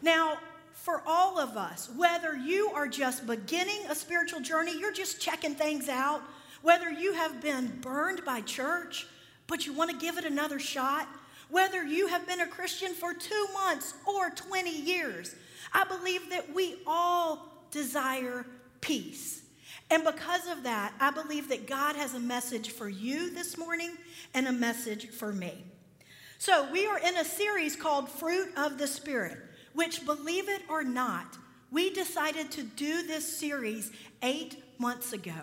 Now, 0.00 0.38
for 0.72 1.02
all 1.06 1.38
of 1.38 1.58
us, 1.58 1.90
whether 1.94 2.34
you 2.34 2.70
are 2.74 2.88
just 2.88 3.26
beginning 3.26 3.82
a 3.90 3.94
spiritual 3.94 4.40
journey, 4.40 4.78
you're 4.78 4.94
just 4.94 5.20
checking 5.20 5.54
things 5.54 5.90
out, 5.90 6.22
whether 6.62 6.90
you 6.90 7.12
have 7.12 7.42
been 7.42 7.80
burned 7.82 8.24
by 8.24 8.40
church, 8.40 9.06
but 9.46 9.66
you 9.66 9.74
want 9.74 9.90
to 9.90 9.96
give 9.98 10.16
it 10.16 10.24
another 10.24 10.58
shot, 10.58 11.06
whether 11.50 11.84
you 11.84 12.06
have 12.06 12.26
been 12.26 12.40
a 12.40 12.46
Christian 12.46 12.94
for 12.94 13.12
two 13.12 13.46
months 13.52 13.92
or 14.06 14.30
20 14.30 14.70
years, 14.70 15.34
I 15.74 15.84
believe 15.84 16.30
that 16.30 16.54
we 16.54 16.76
all 16.86 17.52
desire 17.70 18.46
peace. 18.80 19.42
And 19.90 20.02
because 20.02 20.48
of 20.48 20.62
that, 20.62 20.94
I 20.98 21.10
believe 21.10 21.50
that 21.50 21.66
God 21.66 21.94
has 21.94 22.14
a 22.14 22.20
message 22.20 22.70
for 22.70 22.88
you 22.88 23.34
this 23.34 23.58
morning 23.58 23.98
and 24.32 24.48
a 24.48 24.52
message 24.52 25.10
for 25.10 25.30
me. 25.30 25.62
So, 26.40 26.70
we 26.70 26.86
are 26.86 27.00
in 27.00 27.16
a 27.16 27.24
series 27.24 27.74
called 27.74 28.08
Fruit 28.08 28.50
of 28.56 28.78
the 28.78 28.86
Spirit, 28.86 29.38
which, 29.74 30.06
believe 30.06 30.48
it 30.48 30.62
or 30.68 30.84
not, 30.84 31.36
we 31.72 31.90
decided 31.90 32.52
to 32.52 32.62
do 32.62 33.04
this 33.04 33.36
series 33.36 33.90
eight 34.22 34.62
months 34.78 35.12
ago. 35.12 35.40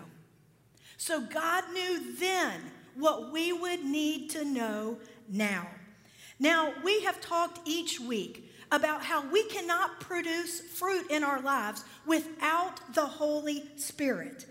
So, 0.96 1.20
God 1.20 1.64
knew 1.74 2.14
then 2.16 2.62
what 2.94 3.30
we 3.30 3.52
would 3.52 3.84
need 3.84 4.30
to 4.30 4.44
know 4.46 4.96
now. 5.28 5.68
Now, 6.40 6.72
we 6.82 7.02
have 7.02 7.20
talked 7.20 7.60
each 7.68 8.00
week 8.00 8.50
about 8.72 9.02
how 9.02 9.28
we 9.28 9.44
cannot 9.44 10.00
produce 10.00 10.60
fruit 10.60 11.10
in 11.10 11.22
our 11.22 11.42
lives 11.42 11.84
without 12.06 12.94
the 12.94 13.06
Holy 13.06 13.64
Spirit. 13.76 14.46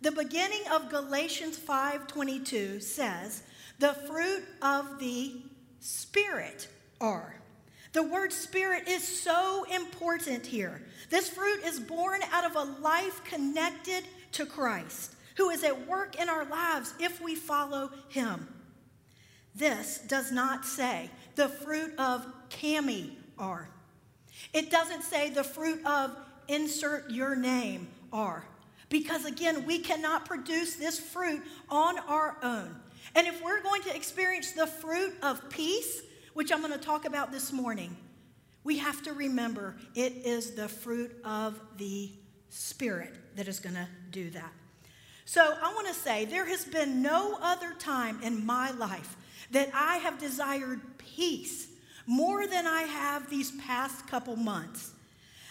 The 0.00 0.12
beginning 0.12 0.62
of 0.70 0.90
Galatians 0.90 1.58
5:22 1.58 2.78
says, 2.78 3.42
"The 3.80 3.94
fruit 3.94 4.44
of 4.62 5.00
the 5.00 5.42
Spirit 5.80 6.68
are." 7.00 7.34
The 7.92 8.02
word 8.02 8.32
spirit 8.32 8.86
is 8.86 9.22
so 9.22 9.64
important 9.64 10.46
here. 10.46 10.82
This 11.10 11.28
fruit 11.28 11.64
is 11.64 11.80
born 11.80 12.22
out 12.30 12.44
of 12.44 12.54
a 12.54 12.80
life 12.80 13.24
connected 13.24 14.06
to 14.32 14.44
Christ, 14.44 15.14
who 15.36 15.50
is 15.50 15.64
at 15.64 15.86
work 15.86 16.16
in 16.16 16.28
our 16.28 16.44
lives 16.44 16.92
if 16.98 17.20
we 17.20 17.34
follow 17.34 17.90
him. 18.08 18.54
This 19.54 19.98
does 20.06 20.30
not 20.30 20.64
say 20.64 21.10
the 21.34 21.48
fruit 21.48 21.98
of 21.98 22.26
Cami 22.50 23.16
are. 23.38 23.68
It 24.52 24.70
doesn't 24.70 25.02
say 25.02 25.30
the 25.30 25.42
fruit 25.42 25.84
of 25.86 26.14
insert 26.46 27.10
your 27.10 27.34
name 27.34 27.88
are. 28.12 28.46
Because 28.88 29.24
again, 29.24 29.66
we 29.66 29.78
cannot 29.80 30.26
produce 30.26 30.76
this 30.76 30.98
fruit 30.98 31.42
on 31.68 31.98
our 31.98 32.36
own. 32.42 32.80
And 33.14 33.26
if 33.26 33.42
we're 33.42 33.62
going 33.62 33.82
to 33.82 33.94
experience 33.94 34.52
the 34.52 34.66
fruit 34.66 35.14
of 35.22 35.48
peace, 35.50 36.02
which 36.34 36.52
I'm 36.52 36.60
going 36.60 36.72
to 36.72 36.78
talk 36.78 37.04
about 37.04 37.32
this 37.32 37.52
morning, 37.52 37.96
we 38.64 38.78
have 38.78 39.02
to 39.04 39.12
remember 39.12 39.76
it 39.94 40.12
is 40.24 40.52
the 40.52 40.68
fruit 40.68 41.16
of 41.24 41.60
the 41.76 42.12
Spirit 42.50 43.14
that 43.36 43.48
is 43.48 43.60
going 43.60 43.74
to 43.74 43.88
do 44.10 44.30
that. 44.30 44.52
So 45.24 45.42
I 45.42 45.74
want 45.74 45.86
to 45.88 45.94
say 45.94 46.24
there 46.24 46.46
has 46.46 46.64
been 46.64 47.02
no 47.02 47.38
other 47.42 47.74
time 47.78 48.20
in 48.22 48.46
my 48.46 48.70
life 48.72 49.16
that 49.50 49.70
I 49.74 49.98
have 49.98 50.18
desired 50.18 50.80
peace 50.98 51.68
more 52.06 52.46
than 52.46 52.66
I 52.66 52.82
have 52.82 53.28
these 53.28 53.50
past 53.52 54.06
couple 54.06 54.36
months. 54.36 54.92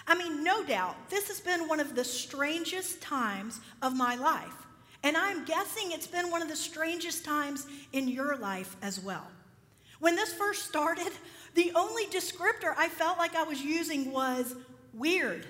I 0.08 0.18
mean, 0.18 0.44
no 0.44 0.64
doubt, 0.64 0.96
this 1.10 1.28
has 1.28 1.40
been 1.40 1.68
one 1.68 1.80
of 1.80 1.94
the 1.94 2.04
strangest 2.04 3.02
times 3.02 3.60
of 3.82 3.96
my 3.96 4.16
life. 4.16 4.67
And 5.08 5.16
I'm 5.16 5.46
guessing 5.46 5.94
it's 5.94 6.06
been 6.06 6.30
one 6.30 6.42
of 6.42 6.50
the 6.50 6.56
strangest 6.58 7.24
times 7.24 7.66
in 7.94 8.10
your 8.10 8.36
life 8.36 8.76
as 8.82 9.00
well. 9.00 9.26
When 10.02 10.18
this 10.18 10.34
first 10.34 10.66
started, 10.66 11.14
the 11.54 11.72
only 11.76 12.08
descriptor 12.08 12.74
I 12.78 12.90
felt 12.90 13.18
like 13.18 13.34
I 13.34 13.44
was 13.44 13.62
using 13.62 14.12
was 14.12 14.54
weird. 14.94 15.46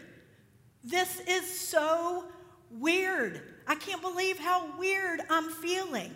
This 0.83 1.21
is 1.21 1.59
so 1.59 2.25
weird. 2.69 3.41
I 3.65 3.73
can't 3.73 3.99
believe 3.99 4.37
how 4.37 4.77
weird 4.77 5.21
I'm 5.27 5.49
feeling. 5.49 6.13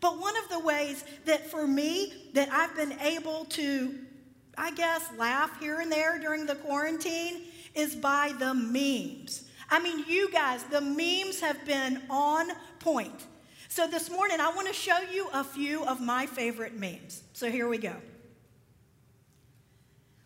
But 0.00 0.18
one 0.18 0.36
of 0.36 0.48
the 0.48 0.58
ways 0.58 1.04
that 1.26 1.48
for 1.48 1.68
me 1.68 2.12
that 2.32 2.50
I've 2.50 2.74
been 2.74 2.98
able 2.98 3.44
to 3.50 4.00
I 4.58 4.72
guess 4.72 5.08
laugh 5.16 5.60
here 5.60 5.78
and 5.78 5.92
there 5.92 6.18
during 6.18 6.44
the 6.44 6.56
quarantine 6.56 7.42
is 7.72 7.94
by 7.94 8.34
the 8.36 8.52
memes. 8.52 9.44
I 9.70 9.78
mean, 9.80 10.04
you 10.08 10.28
guys, 10.32 10.64
the 10.64 10.80
memes 10.80 11.40
have 11.40 11.64
been 11.64 12.02
on 12.10 12.48
point. 12.80 13.26
So 13.68 13.86
this 13.86 14.10
morning 14.10 14.40
I 14.40 14.50
want 14.52 14.66
to 14.66 14.74
show 14.74 14.98
you 15.12 15.28
a 15.32 15.44
few 15.44 15.84
of 15.84 16.00
my 16.00 16.26
favorite 16.26 16.76
memes. 16.76 17.22
So 17.32 17.50
here 17.50 17.68
we 17.68 17.78
go. 17.78 17.94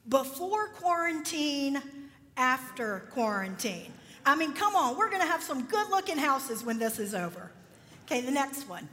Before 0.09 0.69
quarantine, 0.69 1.83
after 2.37 3.09
quarantine. 3.13 3.93
I 4.27 4.35
mean, 4.35 4.53
come 4.53 4.75
on, 4.75 4.97
we're 4.97 5.11
going 5.11 5.21
to 5.21 5.29
have 5.29 5.43
some 5.43 5.65
good 5.65 5.91
looking 5.91 6.17
houses 6.17 6.65
when 6.65 6.79
this 6.79 6.99
is 6.99 7.15
over. 7.15 7.51
Okay, 8.05 8.21
the 8.21 8.31
next 8.31 8.69
one. 8.69 8.89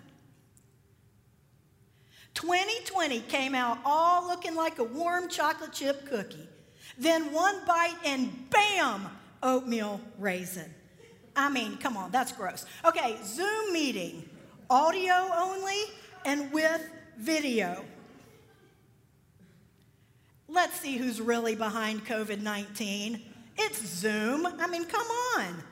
2020 2.33 3.21
came 3.21 3.55
out 3.55 3.77
all 3.83 4.27
looking 4.27 4.55
like 4.55 4.79
a 4.79 4.83
warm 4.83 5.27
chocolate 5.27 5.73
chip 5.73 6.07
cookie. 6.07 6.47
Then 6.97 7.31
one 7.33 7.65
bite 7.65 7.95
and 8.05 8.49
bam, 8.49 9.07
oatmeal 9.43 9.99
raisin. 10.17 10.73
I 11.41 11.49
mean, 11.49 11.77
come 11.77 11.97
on, 11.97 12.11
that's 12.11 12.31
gross. 12.31 12.67
Okay, 12.85 13.17
Zoom 13.25 13.73
meeting, 13.73 14.29
audio 14.69 15.27
only 15.35 15.81
and 16.23 16.51
with 16.53 16.87
video. 17.17 17.83
Let's 20.47 20.79
see 20.79 20.97
who's 20.97 21.19
really 21.19 21.55
behind 21.55 22.05
COVID 22.05 22.41
19. 22.41 23.21
It's 23.57 23.83
Zoom. 23.83 24.45
I 24.45 24.67
mean, 24.67 24.85
come 24.85 25.07
on. 25.35 25.63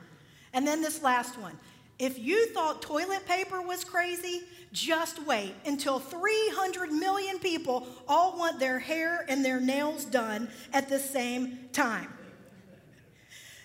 And 0.52 0.66
then 0.66 0.82
this 0.82 1.02
last 1.02 1.38
one. 1.38 1.56
If 2.00 2.18
you 2.18 2.46
thought 2.48 2.82
toilet 2.82 3.24
paper 3.26 3.62
was 3.62 3.84
crazy, 3.84 4.42
just 4.72 5.24
wait 5.24 5.54
until 5.66 6.00
300 6.00 6.90
million 6.90 7.38
people 7.38 7.86
all 8.08 8.36
want 8.36 8.58
their 8.58 8.80
hair 8.80 9.24
and 9.28 9.44
their 9.44 9.60
nails 9.60 10.04
done 10.04 10.48
at 10.72 10.88
the 10.88 10.98
same 10.98 11.68
time. 11.72 12.08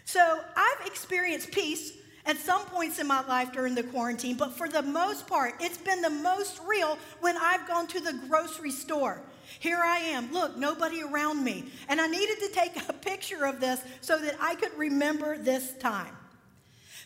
So 0.06 0.40
I've 0.56 0.88
experienced 0.88 1.52
peace 1.52 1.92
at 2.26 2.38
some 2.38 2.62
points 2.66 3.00
in 3.00 3.08
my 3.08 3.26
life 3.26 3.52
during 3.52 3.76
the 3.76 3.84
quarantine, 3.84 4.36
but 4.38 4.54
for 4.54 4.68
the 4.70 4.82
most 4.82 5.28
part, 5.28 5.56
it's 5.60 5.78
been 5.78 6.02
the 6.02 6.10
most 6.10 6.60
real 6.66 6.98
when 7.20 7.36
I've 7.38 7.68
gone 7.68 7.88
to 7.88 8.00
the 8.00 8.14
grocery 8.28 8.72
store. 8.72 9.22
Here 9.60 9.82
I 9.84 9.98
am. 9.98 10.32
Look, 10.32 10.58
nobody 10.58 11.04
around 11.04 11.44
me. 11.44 11.66
And 11.88 12.02
I 12.02 12.08
needed 12.08 12.40
to 12.40 12.50
take 12.50 12.78
a 12.90 12.94
picture 12.94 13.46
of 13.46 13.60
this 13.60 13.82
so 14.02 14.20
that 14.20 14.36
I 14.40 14.56
could 14.56 14.76
remember 14.78 15.38
this 15.38 15.74
time. 15.74 16.16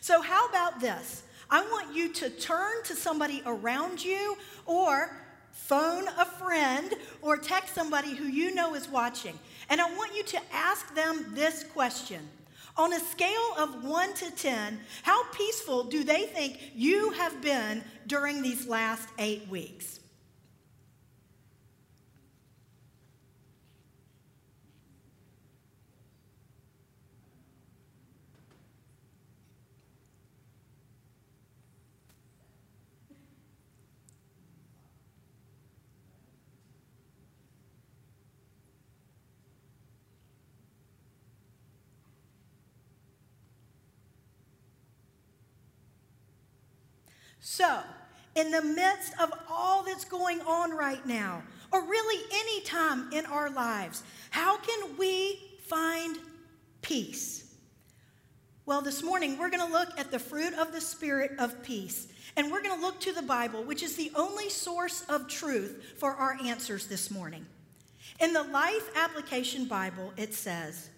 So, 0.00 0.22
how 0.22 0.46
about 0.48 0.80
this? 0.80 1.24
I 1.50 1.62
want 1.62 1.94
you 1.94 2.12
to 2.14 2.30
turn 2.30 2.82
to 2.84 2.94
somebody 2.94 3.42
around 3.44 4.02
you 4.02 4.36
or 4.66 5.10
phone 5.50 6.06
a 6.18 6.24
friend 6.24 6.94
or 7.22 7.36
text 7.36 7.74
somebody 7.74 8.14
who 8.14 8.24
you 8.24 8.54
know 8.54 8.74
is 8.74 8.88
watching. 8.88 9.38
And 9.68 9.80
I 9.80 9.92
want 9.96 10.14
you 10.14 10.22
to 10.22 10.40
ask 10.52 10.94
them 10.94 11.32
this 11.34 11.64
question. 11.64 12.20
On 12.76 12.92
a 12.92 13.00
scale 13.00 13.54
of 13.58 13.84
1 13.84 14.14
to 14.14 14.30
10, 14.30 14.80
how 15.02 15.24
peaceful 15.32 15.84
do 15.84 16.04
they 16.04 16.24
think 16.26 16.72
you 16.74 17.10
have 17.10 17.40
been 17.42 17.84
during 18.06 18.42
these 18.42 18.66
last 18.66 19.08
eight 19.18 19.46
weeks? 19.48 19.99
So, 47.40 47.80
in 48.34 48.50
the 48.50 48.62
midst 48.62 49.18
of 49.20 49.32
all 49.48 49.82
that's 49.82 50.04
going 50.04 50.40
on 50.42 50.70
right 50.70 51.04
now, 51.06 51.42
or 51.72 51.82
really 51.82 52.24
any 52.32 52.60
time 52.62 53.12
in 53.12 53.26
our 53.26 53.50
lives, 53.50 54.02
how 54.30 54.58
can 54.58 54.96
we 54.98 55.38
find 55.66 56.18
peace? 56.82 57.54
Well, 58.66 58.82
this 58.82 59.02
morning 59.02 59.38
we're 59.38 59.50
going 59.50 59.66
to 59.66 59.72
look 59.72 59.98
at 59.98 60.10
the 60.10 60.18
fruit 60.18 60.54
of 60.54 60.72
the 60.72 60.80
Spirit 60.80 61.32
of 61.38 61.62
peace. 61.62 62.06
And 62.36 62.52
we're 62.52 62.62
going 62.62 62.78
to 62.78 62.80
look 62.80 63.00
to 63.00 63.12
the 63.12 63.22
Bible, 63.22 63.64
which 63.64 63.82
is 63.82 63.96
the 63.96 64.12
only 64.14 64.48
source 64.48 65.04
of 65.08 65.26
truth 65.26 65.94
for 65.98 66.12
our 66.12 66.38
answers 66.44 66.86
this 66.86 67.10
morning. 67.10 67.44
In 68.20 68.32
the 68.32 68.44
Life 68.44 68.88
Application 68.96 69.64
Bible, 69.64 70.12
it 70.16 70.34
says, 70.34 70.90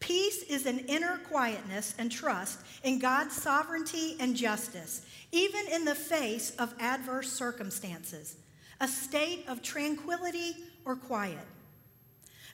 Peace 0.00 0.42
is 0.44 0.66
an 0.66 0.80
inner 0.80 1.18
quietness 1.28 1.94
and 1.98 2.10
trust 2.10 2.60
in 2.84 2.98
God's 2.98 3.34
sovereignty 3.34 4.16
and 4.20 4.36
justice, 4.36 5.04
even 5.32 5.66
in 5.72 5.84
the 5.84 5.94
face 5.94 6.50
of 6.56 6.74
adverse 6.78 7.32
circumstances, 7.32 8.36
a 8.80 8.88
state 8.88 9.44
of 9.48 9.62
tranquility 9.62 10.56
or 10.84 10.96
quiet. 10.96 11.46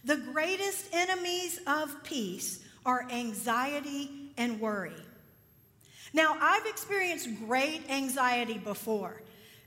The 0.05 0.17
greatest 0.17 0.87
enemies 0.93 1.61
of 1.67 2.03
peace 2.03 2.65
are 2.85 3.07
anxiety 3.11 4.11
and 4.37 4.61
worry. 4.61 4.93
Now, 6.13 6.37
I've 6.41 6.67
experienced 6.67 7.29
great 7.47 7.91
anxiety 7.91 8.59
before. 8.59 9.23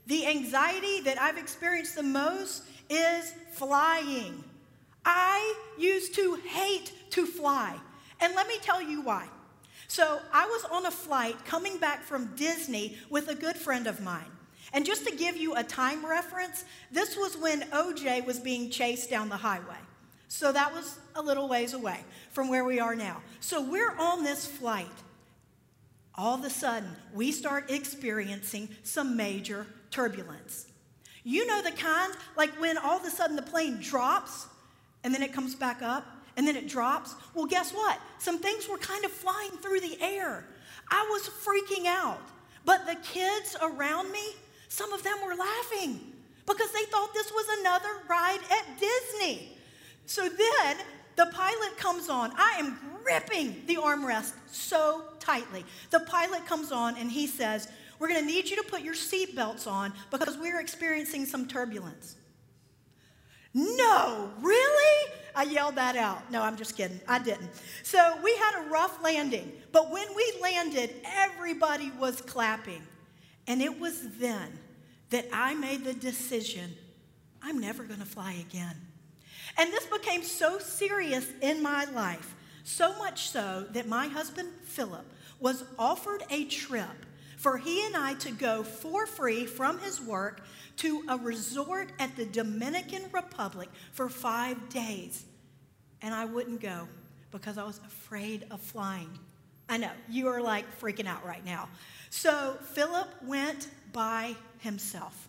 The 0.07 0.25
anxiety 0.27 1.01
that 1.01 1.22
I've 1.22 1.38
experienced 1.38 1.96
the 1.96 2.03
most 2.03 2.63
is 2.89 3.34
flying. 3.51 4.43
I 5.03 5.55
used 5.77 6.15
to 6.15 6.36
hate 6.36 6.91
to 7.12 7.26
fly. 7.26 7.80
And 8.20 8.34
let 8.36 8.48
me 8.48 8.58
tell 8.62 8.82
you 8.82 9.02
why. 9.02 9.28
So 9.88 10.20
I 10.34 10.46
was 10.46 10.66
on 10.66 10.86
a 10.86 10.92
flight 10.92 11.46
coming 11.46 11.78
back 11.78 12.04
from 12.04 12.36
Disney 12.36 12.98
with 13.10 13.30
a 13.30 13.36
good 13.36 13.56
friend 13.56 13.88
of 13.88 14.02
mine. 14.02 14.32
And 14.74 14.86
just 14.86 15.08
to 15.08 15.16
give 15.16 15.38
you 15.38 15.56
a 15.56 15.64
time 15.64 16.06
reference, 16.06 16.66
this 16.92 17.16
was 17.16 17.38
when 17.38 17.62
OJ 17.72 18.26
was 18.26 18.40
being 18.40 18.70
chased 18.70 19.10
down 19.10 19.30
the 19.30 19.38
highway. 19.38 19.78
So 20.28 20.52
that 20.52 20.74
was 20.74 21.00
a 21.16 21.22
little 21.22 21.48
ways 21.48 21.74
away 21.74 22.02
from 22.32 22.50
where 22.50 22.66
we 22.66 22.80
are 22.80 22.96
now. 22.96 23.22
So 23.40 23.62
we're 23.62 23.96
on 23.98 24.24
this 24.24 24.46
flight. 24.46 24.88
All 26.16 26.36
of 26.36 26.44
a 26.44 26.50
sudden, 26.50 26.90
we 27.14 27.32
start 27.32 27.72
experiencing 27.72 28.68
some 28.84 29.16
major 29.16 29.68
turbulence. 29.90 30.66
You 31.24 31.46
know 31.46 31.62
the 31.62 31.72
kind, 31.72 32.14
like 32.36 32.50
when 32.60 32.78
all 32.78 32.98
of 32.98 33.06
a 33.06 33.10
sudden 33.10 33.36
the 33.36 33.42
plane 33.42 33.80
drops 33.80 34.48
and 35.04 35.14
then 35.14 35.22
it 35.22 35.32
comes 35.32 35.56
back 35.56 35.82
up 35.82 36.06
and 36.38 36.48
then 36.48 36.56
it 36.56 36.70
drops. 36.70 37.15
Well, 37.34 37.48
guess 37.48 37.74
what? 37.74 38.00
Some 38.20 38.38
things 38.39 38.70
were 38.70 38.77
kind 38.77 39.03
of 39.03 39.12
flying 39.12 39.51
through 39.51 39.82
the 39.82 39.98
air. 40.00 40.46
I 40.89 41.06
was 41.10 41.29
freaking 41.29 41.88
out. 41.88 42.22
But 42.63 42.86
the 42.86 42.96
kids 42.96 43.58
around 43.62 44.12
me, 44.12 44.24
some 44.70 44.94
of 44.94 45.03
them 45.03 45.17
were 45.25 45.36
laughing 45.36 46.00
because 46.46 46.72
they 46.72 46.84
thought 46.86 47.13
this 47.13 47.32
was 47.32 47.60
another 47.60 47.89
ride 48.08 48.39
at 48.51 48.79
Disney. 48.79 49.58
So 50.06 50.29
then 50.29 50.77
the 51.15 51.25
pilot 51.34 51.77
comes 51.77 52.08
on. 52.08 52.32
I 52.36 52.56
am 52.60 52.77
gripping 53.03 53.63
the 53.65 53.75
armrest 53.75 54.34
so 54.51 55.03
tightly. 55.20 55.65
The 55.89 56.01
pilot 56.01 56.46
comes 56.46 56.72
on 56.72 56.98
and 56.98 57.12
he 57.12 57.25
says, 57.25 57.67
we're 58.00 58.10
going 58.10 58.20
to 58.20 58.25
need 58.25 58.50
you 58.50 58.56
to 58.58 58.63
put 58.63 58.82
your 58.82 58.94
seatbelts 58.94 59.65
on 59.65 59.91
because 60.12 60.38
we're 60.38 60.60
experiencing 60.60 61.25
some 61.25 61.48
turbulence. 61.48 62.15
No, 63.58 64.30
really? 64.40 65.12
I 65.36 65.44
yelled 65.44 65.76
that 65.76 65.96
out. 65.96 66.32
No, 66.32 66.44
I'm 66.44 66.58
just 66.58 66.78
kidding. 66.78 67.00
I 67.08 67.18
didn't. 67.18 67.50
So 67.82 67.98
we 68.24 68.36
had 68.36 68.64
a 68.64 68.70
rough 68.70 69.02
landing, 69.04 69.52
but 69.72 69.90
when 69.92 70.08
we 70.16 70.34
landed, 70.40 70.94
everybody 71.04 71.92
was 72.00 72.22
clapping. 72.22 72.84
And 73.48 73.60
it 73.60 73.80
was 73.80 74.18
then 74.20 74.60
that 75.10 75.26
I 75.34 75.56
made 75.56 75.84
the 75.86 75.94
decision 75.94 76.72
I'm 77.42 77.58
never 77.60 77.84
going 77.84 78.00
to 78.00 78.06
fly 78.06 78.34
again. 78.48 78.76
And 79.58 79.72
this 79.72 79.88
became 79.88 80.22
so 80.22 80.60
serious 80.60 81.28
in 81.42 81.64
my 81.64 81.86
life, 81.86 82.36
so 82.64 82.96
much 83.00 83.30
so 83.30 83.66
that 83.72 83.88
my 83.88 84.08
husband, 84.08 84.50
Philip, 84.66 85.06
was 85.40 85.64
offered 85.80 86.22
a 86.30 86.46
trip 86.46 87.06
for 87.38 87.58
he 87.58 87.86
and 87.86 87.96
I 87.96 88.16
to 88.16 88.32
go 88.32 88.64
for 88.64 89.06
free 89.06 89.46
from 89.46 89.80
his 89.80 90.02
work 90.02 90.42
to 90.77 91.03
a 91.10 91.17
resort 91.17 91.91
at 92.00 92.15
the 92.15 92.25
Dominican 92.25 93.03
Republic 93.12 93.69
for 93.91 94.10
five 94.10 94.69
days. 94.69 95.25
And 96.01 96.13
I 96.13 96.25
wouldn't 96.25 96.62
go 96.62 96.88
because 97.31 97.57
I 97.57 97.63
was 97.63 97.79
afraid 97.86 98.46
of 98.51 98.62
flying. 98.62 99.10
I 99.69 99.77
know, 99.77 99.91
you 100.10 100.27
are 100.27 100.41
like 100.41 100.65
freaking 100.79 101.07
out 101.07 101.25
right 101.25 101.43
now. 101.46 101.67
So 102.10 102.57
Philip 102.62 103.10
went 103.24 103.69
by 103.91 104.36
himself. 104.60 105.27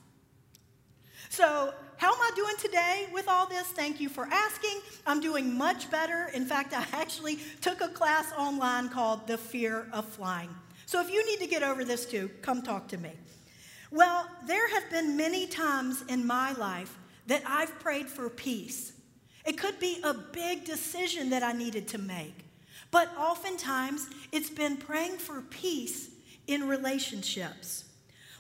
So, 1.31 1.75
how 1.97 2.13
am 2.13 2.21
I 2.21 2.31
doing 2.37 2.55
today 2.59 3.07
with 3.13 3.29
all 3.29 3.47
this? 3.47 3.67
Thank 3.69 4.01
you 4.01 4.09
for 4.09 4.27
asking. 4.31 4.81
I'm 5.07 5.21
doing 5.21 5.57
much 5.57 5.91
better. 5.91 6.31
In 6.33 6.47
fact, 6.47 6.73
I 6.73 6.85
actually 6.93 7.39
took 7.61 7.81
a 7.81 7.89
class 7.89 8.33
online 8.33 8.89
called 8.89 9.27
The 9.27 9.37
Fear 9.37 9.89
of 9.93 10.07
Flying. 10.07 10.49
So, 10.87 11.01
if 11.01 11.11
you 11.11 11.27
need 11.27 11.41
to 11.41 11.47
get 11.47 11.63
over 11.63 11.85
this 11.85 12.07
too, 12.07 12.31
come 12.41 12.63
talk 12.63 12.89
to 12.89 12.99
me. 12.99 13.13
Well, 13.91 14.29
there 14.47 14.69
have 14.75 14.91
been 14.91 15.17
many 15.17 15.47
times 15.47 16.05
in 16.09 16.27
my 16.27 16.53
life 16.53 16.99
that 17.27 17.43
I've 17.47 17.79
prayed 17.79 18.09
for 18.09 18.29
peace. 18.29 18.93
It 19.47 19.57
could 19.57 19.81
be 19.81 20.01
a 20.05 20.13
big 20.13 20.65
decision 20.65 21.31
that 21.31 21.43
I 21.43 21.53
needed 21.53 21.89
to 21.89 21.99
make, 21.99 22.45
but 22.91 23.11
oftentimes 23.17 24.09
it's 24.31 24.51
been 24.51 24.77
praying 24.77 25.17
for 25.17 25.41
peace 25.41 26.11
in 26.47 26.69
relationships. 26.69 27.85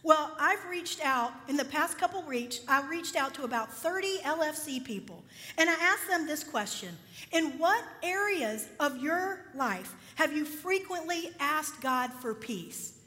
Well, 0.02 0.36
I've 0.38 0.64
reached 0.68 1.04
out 1.04 1.32
in 1.48 1.56
the 1.56 1.64
past 1.64 1.98
couple 1.98 2.22
weeks, 2.22 2.60
I 2.68 2.86
reached 2.86 3.16
out 3.16 3.34
to 3.34 3.44
about 3.44 3.72
30 3.72 4.18
LFC 4.18 4.84
people, 4.84 5.24
and 5.56 5.68
I 5.68 5.74
asked 5.74 6.08
them 6.08 6.26
this 6.26 6.44
question 6.44 6.96
In 7.32 7.58
what 7.58 7.82
areas 8.02 8.68
of 8.78 8.98
your 8.98 9.46
life 9.54 9.94
have 10.16 10.32
you 10.32 10.44
frequently 10.44 11.32
asked 11.40 11.80
God 11.80 12.12
for 12.12 12.34
peace? 12.34 12.97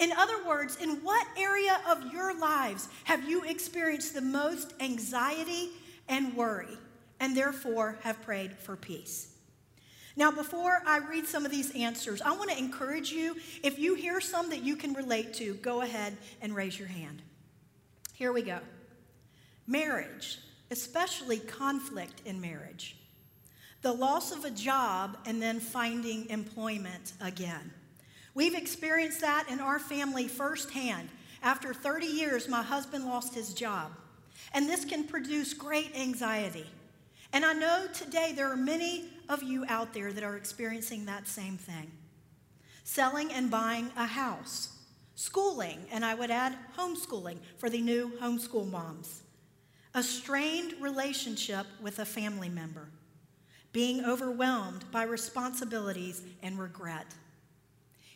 In 0.00 0.12
other 0.12 0.42
words, 0.44 0.76
in 0.76 1.02
what 1.02 1.26
area 1.36 1.78
of 1.86 2.10
your 2.10 2.36
lives 2.36 2.88
have 3.04 3.28
you 3.28 3.44
experienced 3.44 4.14
the 4.14 4.22
most 4.22 4.72
anxiety 4.80 5.68
and 6.08 6.34
worry, 6.34 6.78
and 7.20 7.36
therefore 7.36 7.98
have 8.02 8.20
prayed 8.22 8.56
for 8.58 8.76
peace? 8.76 9.28
Now, 10.16 10.30
before 10.30 10.82
I 10.86 10.98
read 10.98 11.26
some 11.26 11.44
of 11.44 11.50
these 11.50 11.74
answers, 11.74 12.22
I 12.22 12.32
want 12.32 12.50
to 12.50 12.58
encourage 12.58 13.12
you 13.12 13.36
if 13.62 13.78
you 13.78 13.94
hear 13.94 14.20
some 14.22 14.50
that 14.50 14.62
you 14.62 14.74
can 14.74 14.94
relate 14.94 15.34
to, 15.34 15.54
go 15.54 15.82
ahead 15.82 16.16
and 16.40 16.54
raise 16.54 16.78
your 16.78 16.88
hand. 16.88 17.22
Here 18.14 18.32
we 18.32 18.42
go. 18.42 18.58
Marriage, 19.66 20.38
especially 20.70 21.38
conflict 21.38 22.22
in 22.24 22.40
marriage, 22.40 22.96
the 23.82 23.92
loss 23.92 24.32
of 24.32 24.44
a 24.44 24.50
job 24.50 25.18
and 25.26 25.40
then 25.40 25.60
finding 25.60 26.28
employment 26.28 27.12
again. 27.20 27.72
We've 28.40 28.54
experienced 28.54 29.20
that 29.20 29.50
in 29.50 29.60
our 29.60 29.78
family 29.78 30.26
firsthand. 30.26 31.10
After 31.42 31.74
30 31.74 32.06
years, 32.06 32.48
my 32.48 32.62
husband 32.62 33.04
lost 33.04 33.34
his 33.34 33.52
job, 33.52 33.92
and 34.54 34.66
this 34.66 34.82
can 34.82 35.04
produce 35.04 35.52
great 35.52 35.94
anxiety. 35.94 36.64
And 37.34 37.44
I 37.44 37.52
know 37.52 37.86
today 37.92 38.32
there 38.34 38.50
are 38.50 38.56
many 38.56 39.10
of 39.28 39.42
you 39.42 39.66
out 39.68 39.92
there 39.92 40.10
that 40.14 40.24
are 40.24 40.38
experiencing 40.38 41.04
that 41.04 41.28
same 41.28 41.58
thing. 41.58 41.90
Selling 42.82 43.30
and 43.30 43.50
buying 43.50 43.90
a 43.94 44.06
house, 44.06 44.74
schooling, 45.16 45.84
and 45.92 46.02
I 46.02 46.14
would 46.14 46.30
add 46.30 46.56
homeschooling 46.78 47.40
for 47.58 47.68
the 47.68 47.82
new 47.82 48.10
homeschool 48.22 48.70
moms, 48.70 49.20
a 49.92 50.02
strained 50.02 50.80
relationship 50.80 51.66
with 51.82 51.98
a 51.98 52.06
family 52.06 52.48
member, 52.48 52.88
being 53.72 54.02
overwhelmed 54.02 54.90
by 54.90 55.02
responsibilities 55.02 56.22
and 56.42 56.58
regret, 56.58 57.04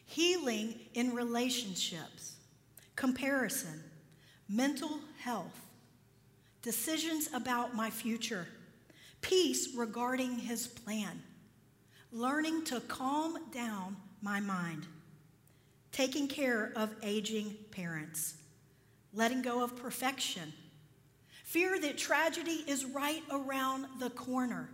healing 0.07 0.75
in 0.95 1.15
relationships, 1.15 2.37
comparison, 2.97 3.83
mental 4.49 5.01
health, 5.21 5.61
decisions 6.63 7.29
about 7.35 7.75
my 7.75 7.91
future 7.91 8.47
peace 9.25 9.75
regarding 9.75 10.39
his 10.39 10.67
plan, 10.67 11.23
learning 12.13 12.63
to 12.63 12.79
calm 12.81 13.39
down 13.51 13.97
my 14.21 14.39
mind, 14.39 14.87
taking 15.93 16.29
care 16.29 16.71
of 16.77 16.95
aging 17.03 17.57
parents, 17.71 18.35
letting 19.15 19.41
go 19.41 19.65
of 19.65 19.75
perfection, 19.77 20.53
fear 21.43 21.81
that 21.81 21.97
tragedy 21.97 22.65
is 22.69 22.85
right 22.85 23.23
around 23.31 23.87
the 23.99 24.11
corner, 24.11 24.69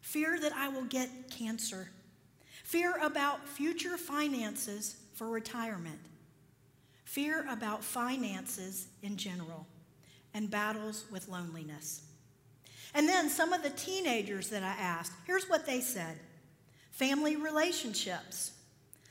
fear 0.00 0.40
that 0.40 0.54
I 0.54 0.68
will 0.68 0.84
get 0.84 1.30
cancer, 1.30 1.90
fear 2.64 2.94
about 3.02 3.46
future 3.46 3.96
finances 3.96 4.96
for 5.12 5.28
retirement, 5.28 6.00
fear 7.04 7.46
about 7.48 7.84
finances 7.84 8.88
in 9.02 9.16
general, 9.16 9.66
and 10.32 10.50
battles 10.50 11.04
with 11.12 11.28
loneliness. 11.28 12.02
And 12.94 13.08
then 13.08 13.28
some 13.28 13.52
of 13.52 13.62
the 13.62 13.70
teenagers 13.70 14.48
that 14.48 14.62
I 14.62 14.74
asked, 14.82 15.12
here's 15.26 15.48
what 15.48 15.66
they 15.66 15.80
said 15.80 16.18
family 16.90 17.36
relationships, 17.36 18.52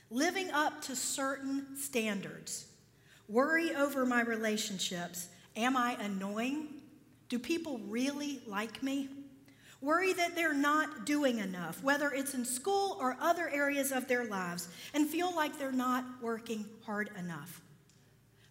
living 0.09 0.49
up 0.51 0.81
to 0.81 0.95
certain 0.95 1.77
standards, 1.77 2.65
worry 3.29 3.75
over 3.75 4.05
my 4.05 4.21
relationships. 4.21 5.29
Am 5.55 5.77
I 5.77 5.95
annoying? 5.99 6.69
Do 7.29 7.37
people 7.37 7.79
really 7.87 8.41
like 8.47 8.81
me? 8.81 9.09
Worry 9.83 10.13
that 10.13 10.33
they're 10.33 10.53
not 10.53 11.05
doing 11.05 11.39
enough, 11.39 11.83
whether 11.83 12.09
it's 12.09 12.33
in 12.33 12.45
school 12.45 12.97
or 13.01 13.17
other 13.19 13.49
areas 13.49 13.91
of 13.91 14.07
their 14.07 14.23
lives, 14.23 14.69
and 14.93 15.09
feel 15.09 15.35
like 15.35 15.59
they're 15.59 15.73
not 15.73 16.05
working 16.21 16.65
hard 16.85 17.09
enough. 17.19 17.59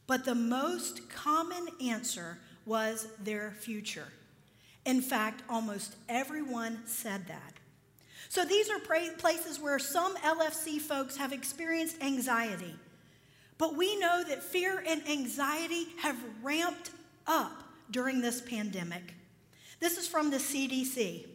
But 0.07 0.27
the 0.27 0.35
most 0.35 1.09
common 1.09 1.68
answer 1.83 2.37
was 2.66 3.09
their 3.18 3.53
future. 3.53 4.09
In 4.85 5.01
fact, 5.01 5.42
almost 5.49 5.97
everyone 6.07 6.81
said 6.85 7.27
that. 7.29 7.55
So 8.29 8.45
these 8.45 8.68
are 8.68 8.79
places 8.79 9.59
where 9.59 9.79
some 9.79 10.14
LFC 10.16 10.79
folks 10.79 11.16
have 11.16 11.33
experienced 11.33 12.03
anxiety. 12.03 12.75
But 13.57 13.75
we 13.75 13.99
know 13.99 14.23
that 14.23 14.42
fear 14.42 14.85
and 14.87 15.09
anxiety 15.09 15.87
have 16.01 16.16
ramped 16.42 16.90
up 17.27 17.62
during 17.90 18.21
this 18.21 18.42
pandemic. 18.42 19.14
This 19.83 19.99
is 19.99 20.07
from 20.07 20.31
the 20.31 20.37
CDC. 20.37 21.27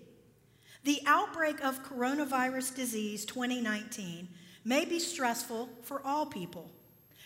The 0.86 1.01
outbreak 1.05 1.62
of 1.65 1.83
coronavirus 1.83 2.73
disease 2.77 3.25
2019 3.25 4.29
may 4.63 4.86
be 4.86 4.99
stressful 4.99 5.67
for 5.83 6.01
all 6.05 6.25
people. 6.25 6.71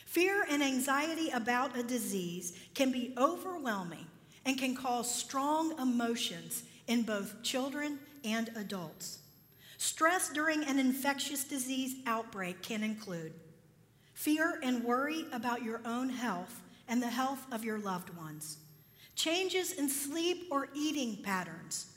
Fear 0.07 0.47
and 0.49 0.63
anxiety 0.63 1.29
about 1.29 1.77
a 1.77 1.83
disease 1.83 2.57
can 2.73 2.91
be 2.91 3.13
overwhelming 3.19 4.07
and 4.47 4.57
can 4.57 4.75
cause 4.75 5.13
strong 5.13 5.77
emotions 5.79 6.63
in 6.87 7.03
both 7.03 7.43
children 7.43 7.99
and 8.25 8.49
adults. 8.55 9.19
Stress 9.77 10.29
during 10.29 10.63
an 10.63 10.79
infectious 10.79 11.43
disease 11.43 11.97
outbreak 12.07 12.63
can 12.63 12.81
include 12.81 13.33
fear 14.15 14.59
and 14.63 14.83
worry 14.83 15.27
about 15.31 15.61
your 15.61 15.81
own 15.85 16.09
health 16.09 16.63
and 16.87 16.99
the 16.99 17.09
health 17.09 17.45
of 17.51 17.63
your 17.63 17.77
loved 17.77 18.09
ones, 18.17 18.57
changes 19.21 19.73
in 19.73 19.87
sleep 19.87 20.47
or 20.49 20.67
eating 20.73 21.15
patterns, 21.21 21.91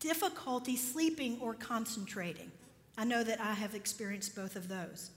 difficulty 0.00 0.76
sleeping 0.76 1.38
or 1.40 1.54
concentrating. 1.54 2.50
I 2.96 3.04
know 3.04 3.22
that 3.22 3.40
I 3.40 3.54
have 3.54 3.76
experienced 3.76 4.34
both 4.34 4.56
of 4.56 4.68
those. 4.68 5.10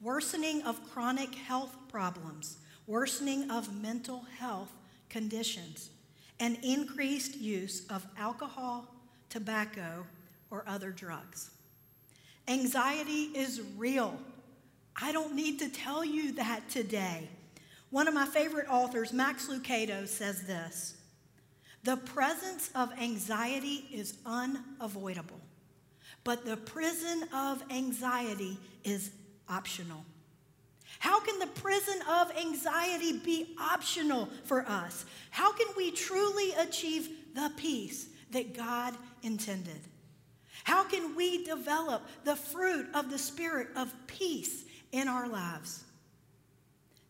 Worsening 0.00 0.62
of 0.62 0.80
chronic 0.90 1.34
health 1.34 1.76
problems, 1.88 2.56
worsening 2.86 3.50
of 3.50 3.82
mental 3.82 4.24
health 4.38 4.72
conditions, 5.10 5.90
and 6.40 6.56
increased 6.62 7.36
use 7.36 7.86
of 7.90 8.06
alcohol, 8.16 8.86
tobacco, 9.28 10.06
or 10.50 10.64
other 10.66 10.90
drugs. 10.90 11.50
Anxiety 12.46 13.24
is 13.34 13.60
real. 13.76 14.18
I 14.96 15.12
don't 15.12 15.34
need 15.34 15.58
to 15.58 15.68
tell 15.68 16.02
you 16.02 16.32
that 16.32 16.70
today. 16.70 17.28
One 17.90 18.06
of 18.06 18.14
my 18.14 18.26
favorite 18.26 18.66
authors, 18.68 19.12
Max 19.12 19.48
Lucado, 19.48 20.06
says 20.06 20.42
this 20.42 20.96
The 21.84 21.96
presence 21.96 22.70
of 22.74 22.92
anxiety 22.98 23.86
is 23.92 24.18
unavoidable, 24.26 25.40
but 26.24 26.44
the 26.44 26.56
prison 26.56 27.24
of 27.34 27.62
anxiety 27.70 28.58
is 28.84 29.10
optional. 29.48 30.04
How 30.98 31.20
can 31.20 31.38
the 31.38 31.46
prison 31.46 32.00
of 32.10 32.36
anxiety 32.36 33.18
be 33.18 33.54
optional 33.60 34.28
for 34.44 34.66
us? 34.66 35.04
How 35.30 35.52
can 35.52 35.68
we 35.76 35.90
truly 35.92 36.52
achieve 36.58 37.08
the 37.34 37.52
peace 37.56 38.08
that 38.32 38.56
God 38.56 38.94
intended? 39.22 39.80
How 40.64 40.82
can 40.84 41.14
we 41.14 41.44
develop 41.44 42.02
the 42.24 42.36
fruit 42.36 42.88
of 42.94 43.10
the 43.10 43.18
Spirit 43.18 43.68
of 43.76 43.94
peace 44.06 44.64
in 44.92 45.08
our 45.08 45.28
lives? 45.28 45.84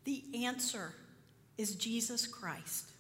The 0.05 0.25
answer 0.45 0.95
is 1.57 1.75
Jesus 1.75 2.27
Christ. 2.27 2.93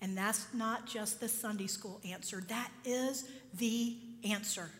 And 0.00 0.18
that's 0.18 0.46
not 0.52 0.86
just 0.86 1.20
the 1.20 1.28
Sunday 1.28 1.68
school 1.68 2.00
answer. 2.04 2.42
That 2.48 2.70
is 2.84 3.24
the 3.54 3.96
answer. 4.24 4.70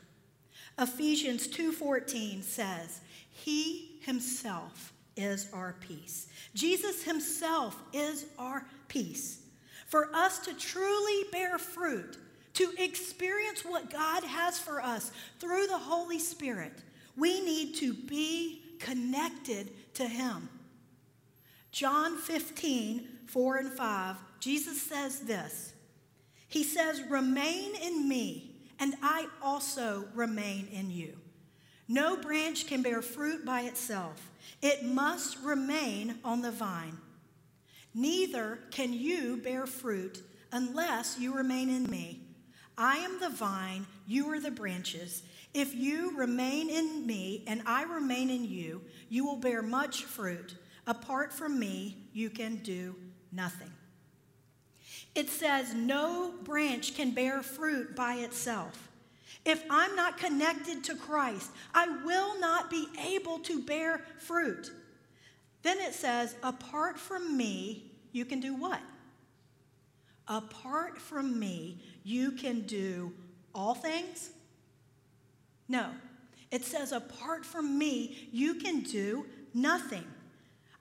Ephesians 0.79 1.47
2:14 1.47 2.43
says, 2.43 3.01
"He 3.31 4.01
himself 4.01 4.93
is 5.17 5.47
our 5.53 5.75
peace." 5.75 6.27
Jesus 6.55 7.03
himself 7.03 7.77
is 7.93 8.27
our 8.39 8.67
peace. 8.89 9.39
For 9.87 10.15
us 10.15 10.39
to 10.41 10.55
truly 10.55 11.25
bear 11.31 11.59
fruit, 11.59 12.17
to 12.55 12.73
experience 12.83 13.65
what 13.65 13.91
God 13.91 14.25
has 14.25 14.59
for 14.59 14.83
us 14.83 15.13
through 15.39 15.67
the 15.67 15.79
Holy 15.79 16.19
Spirit, 16.19 16.83
we 17.15 17.41
need 17.43 17.77
to 17.77 17.93
be 17.93 18.63
connected 18.79 19.95
to 19.95 20.09
him. 20.09 20.49
John 21.73 22.19
15, 22.19 23.09
4 23.27 23.57
and 23.57 23.73
5, 23.73 24.17
Jesus 24.41 24.81
says 24.81 25.21
this. 25.21 25.73
He 26.47 26.63
says, 26.63 27.03
Remain 27.09 27.75
in 27.83 28.07
me, 28.07 28.57
and 28.79 28.95
I 29.03 29.27
also 29.43 30.05
remain 30.15 30.69
in 30.71 30.91
you. 30.91 31.15
No 31.89 32.17
branch 32.17 32.67
can 32.67 32.83
bear 32.83 33.01
fruit 33.01 33.45
by 33.45 33.63
itself, 33.63 34.31
it 34.61 34.85
must 34.85 35.39
remain 35.43 36.19
on 36.25 36.43
the 36.43 36.53
vine. 36.53 36.99
Neither 37.95 38.59
can 38.71 38.93
you 38.93 39.39
bear 39.39 39.67
fruit 39.67 40.23
unless 40.53 41.19
you 41.19 41.35
remain 41.35 41.69
in 41.69 41.91
me. 41.91 42.21
I 42.77 42.99
am 42.99 43.21
the 43.21 43.29
vine, 43.29 43.87
you 44.07 44.31
are 44.33 44.41
the 44.41 44.51
branches. 44.51 45.23
If 45.55 45.75
you 45.75 46.17
remain 46.17 46.71
in 46.71 47.07
me 47.07 47.45
and 47.47 47.63
I 47.67 47.83
remain 47.83 48.31
in 48.31 48.45
you, 48.45 48.81
you 49.11 49.27
will 49.27 49.37
bear 49.37 49.61
much 49.61 50.05
fruit. 50.05 50.55
Apart 50.87 51.33
from 51.33 51.59
me, 51.59 51.97
you 52.13 52.31
can 52.31 52.57
do 52.57 52.97
nothing. 53.31 53.71
It 55.15 55.29
says, 55.29 55.75
No 55.75 56.35
branch 56.43 56.95
can 56.95 57.13
bear 57.13 57.43
fruit 57.43 57.95
by 57.95 58.15
itself. 58.15 58.89
If 59.45 59.65
I'm 59.71 59.97
not 59.97 60.19
connected 60.19 60.85
to 60.85 60.95
Christ, 60.95 61.51
I 61.75 61.89
will 62.05 62.39
not 62.39 62.71
be 62.71 62.87
able 63.07 63.39
to 63.41 63.61
bear 63.61 64.05
fruit. 64.19 64.71
Then 65.63 65.79
it 65.79 65.95
says, 65.95 66.35
Apart 66.43 66.99
from 66.99 67.37
me, 67.37 67.91
you 68.13 68.25
can 68.25 68.41
do 68.41 68.55
what? 68.55 68.81
Apart 70.29 70.99
from 70.99 71.39
me, 71.39 71.79
you 72.05 72.33
can 72.33 72.61
do 72.61 73.13
all 73.55 73.75
things? 73.75 74.31
No. 75.69 75.91
It 76.51 76.65
says, 76.65 76.93
Apart 76.93 77.45
from 77.45 77.79
me, 77.79 78.29
you 78.33 78.55
can 78.55 78.81
do 78.81 79.27
nothing. 79.55 80.05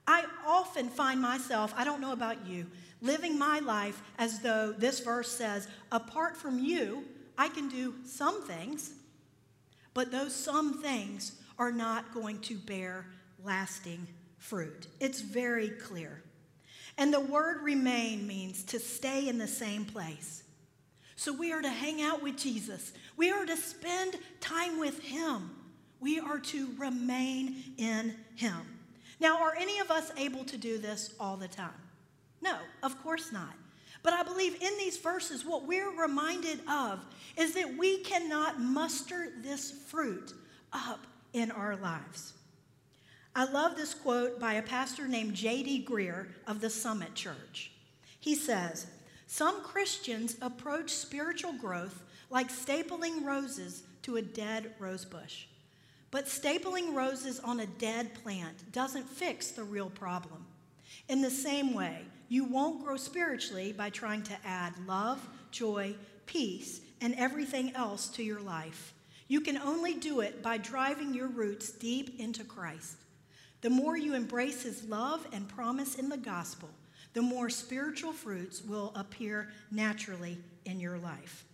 I 0.06 0.24
often 0.46 0.88
find 0.88 1.20
myself, 1.20 1.72
I 1.76 1.84
don't 1.84 2.00
know 2.00 2.12
about 2.12 2.46
you, 2.46 2.66
living 3.00 3.38
my 3.38 3.60
life 3.60 4.02
as 4.18 4.40
though 4.40 4.72
this 4.72 5.00
verse 5.00 5.30
says, 5.30 5.68
apart 5.90 6.36
from 6.36 6.58
you, 6.58 7.04
I 7.38 7.48
can 7.48 7.68
do 7.68 7.94
some 8.04 8.42
things, 8.42 8.92
but 9.94 10.10
those 10.10 10.34
some 10.34 10.82
things 10.82 11.40
are 11.58 11.72
not 11.72 12.12
going 12.14 12.40
to 12.40 12.56
bear 12.56 13.06
lasting 13.42 14.06
fruit. 14.38 14.88
It's 15.00 15.20
very 15.20 15.70
clear. 15.70 16.22
And 16.98 17.12
the 17.12 17.20
word 17.20 17.62
remain 17.62 18.26
means 18.26 18.64
to 18.64 18.78
stay 18.78 19.28
in 19.28 19.38
the 19.38 19.48
same 19.48 19.84
place. 19.84 20.42
So 21.16 21.32
we 21.32 21.52
are 21.52 21.62
to 21.62 21.70
hang 21.70 22.02
out 22.02 22.22
with 22.22 22.36
Jesus, 22.36 22.92
we 23.16 23.30
are 23.30 23.46
to 23.46 23.56
spend 23.56 24.16
time 24.40 24.78
with 24.78 25.00
Him, 25.00 25.50
we 26.00 26.18
are 26.18 26.38
to 26.40 26.68
remain 26.78 27.74
in 27.78 28.16
Him. 28.34 28.71
Now, 29.22 29.40
are 29.40 29.54
any 29.56 29.78
of 29.78 29.92
us 29.92 30.10
able 30.16 30.44
to 30.46 30.58
do 30.58 30.78
this 30.78 31.14
all 31.20 31.36
the 31.36 31.46
time? 31.46 31.70
No, 32.40 32.56
of 32.82 33.00
course 33.04 33.30
not. 33.30 33.54
But 34.02 34.14
I 34.14 34.24
believe 34.24 34.60
in 34.60 34.76
these 34.78 34.96
verses, 34.96 35.44
what 35.44 35.64
we're 35.64 35.92
reminded 35.92 36.58
of 36.68 36.98
is 37.36 37.54
that 37.54 37.78
we 37.78 37.98
cannot 37.98 38.60
muster 38.60 39.28
this 39.40 39.70
fruit 39.70 40.34
up 40.72 41.06
in 41.32 41.52
our 41.52 41.76
lives. 41.76 42.32
I 43.36 43.44
love 43.44 43.76
this 43.76 43.94
quote 43.94 44.40
by 44.40 44.54
a 44.54 44.62
pastor 44.62 45.06
named 45.06 45.34
J.D. 45.34 45.86
Greear 45.88 46.26
of 46.48 46.60
the 46.60 46.68
Summit 46.68 47.14
Church. 47.14 47.70
He 48.18 48.34
says, 48.34 48.88
Some 49.28 49.62
Christians 49.62 50.36
approach 50.42 50.90
spiritual 50.90 51.52
growth 51.52 52.02
like 52.28 52.50
stapling 52.50 53.24
roses 53.24 53.84
to 54.02 54.16
a 54.16 54.22
dead 54.22 54.72
rose 54.80 55.04
bush. 55.04 55.46
But 56.12 56.26
stapling 56.26 56.94
roses 56.94 57.40
on 57.40 57.60
a 57.60 57.66
dead 57.66 58.14
plant 58.22 58.70
doesn't 58.70 59.08
fix 59.08 59.50
the 59.50 59.64
real 59.64 59.90
problem. 59.90 60.44
In 61.08 61.22
the 61.22 61.30
same 61.30 61.72
way, 61.72 62.02
you 62.28 62.44
won't 62.44 62.84
grow 62.84 62.98
spiritually 62.98 63.72
by 63.72 63.88
trying 63.90 64.22
to 64.24 64.36
add 64.44 64.74
love, 64.86 65.26
joy, 65.50 65.96
peace, 66.26 66.82
and 67.00 67.14
everything 67.14 67.74
else 67.74 68.08
to 68.08 68.22
your 68.22 68.40
life. 68.40 68.92
You 69.26 69.40
can 69.40 69.56
only 69.56 69.94
do 69.94 70.20
it 70.20 70.42
by 70.42 70.58
driving 70.58 71.14
your 71.14 71.28
roots 71.28 71.70
deep 71.70 72.20
into 72.20 72.44
Christ. 72.44 72.96
The 73.62 73.70
more 73.70 73.96
you 73.96 74.14
embrace 74.14 74.62
his 74.62 74.84
love 74.84 75.26
and 75.32 75.48
promise 75.48 75.94
in 75.94 76.10
the 76.10 76.18
gospel, 76.18 76.68
the 77.14 77.22
more 77.22 77.48
spiritual 77.48 78.12
fruits 78.12 78.62
will 78.62 78.92
appear 78.94 79.48
naturally 79.70 80.38
in 80.66 80.78
your 80.78 80.98
life. 80.98 81.46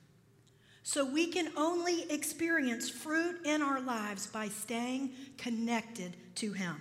So 0.89 1.05
we 1.05 1.27
can 1.27 1.51
only 1.55 2.11
experience 2.11 2.89
fruit 2.89 3.41
in 3.45 3.61
our 3.61 3.79
lives 3.79 4.27
by 4.27 4.49
staying 4.49 5.11
connected 5.37 6.17
to 6.37 6.55
Him. 6.55 6.77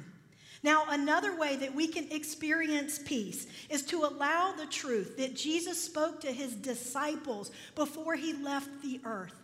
Now, 0.63 0.85
another 0.87 1.37
way 1.37 1.57
that 1.57 1.75
we 1.75 1.89
can 1.89 2.09
experience 2.09 3.01
peace 3.03 3.47
is 3.69 3.83
to 3.87 4.05
allow 4.05 4.53
the 4.53 4.65
truth 4.67 5.17
that 5.17 5.35
Jesus 5.35 5.83
spoke 5.83 6.21
to 6.21 6.31
his 6.31 6.55
disciples 6.55 7.51
before 7.75 8.15
he 8.15 8.31
left 8.31 8.81
the 8.81 9.01
earth. 9.03 9.35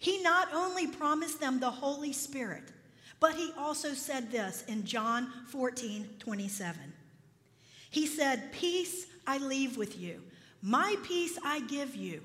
He 0.00 0.22
not 0.22 0.52
only 0.52 0.86
promised 0.86 1.40
them 1.40 1.58
the 1.58 1.70
Holy 1.70 2.12
Spirit, 2.12 2.64
but 3.20 3.34
he 3.34 3.52
also 3.56 3.94
said 3.94 4.30
this 4.30 4.64
in 4.68 4.84
John 4.84 5.32
14 5.48 6.10
27. 6.18 6.92
He 7.88 8.06
said, 8.06 8.52
Peace 8.52 9.06
I 9.26 9.38
leave 9.38 9.78
with 9.78 9.98
you, 9.98 10.20
my 10.60 10.94
peace 11.04 11.38
I 11.42 11.60
give 11.60 11.96
you. 11.96 12.20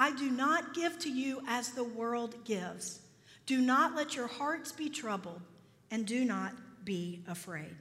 I 0.00 0.12
do 0.12 0.30
not 0.30 0.72
give 0.72 0.98
to 1.00 1.10
you 1.10 1.42
as 1.46 1.72
the 1.72 1.84
world 1.84 2.34
gives. 2.46 3.00
Do 3.44 3.60
not 3.60 3.94
let 3.94 4.16
your 4.16 4.28
hearts 4.28 4.72
be 4.72 4.88
troubled, 4.88 5.42
and 5.90 6.06
do 6.06 6.24
not 6.24 6.54
be 6.86 7.20
afraid. 7.28 7.76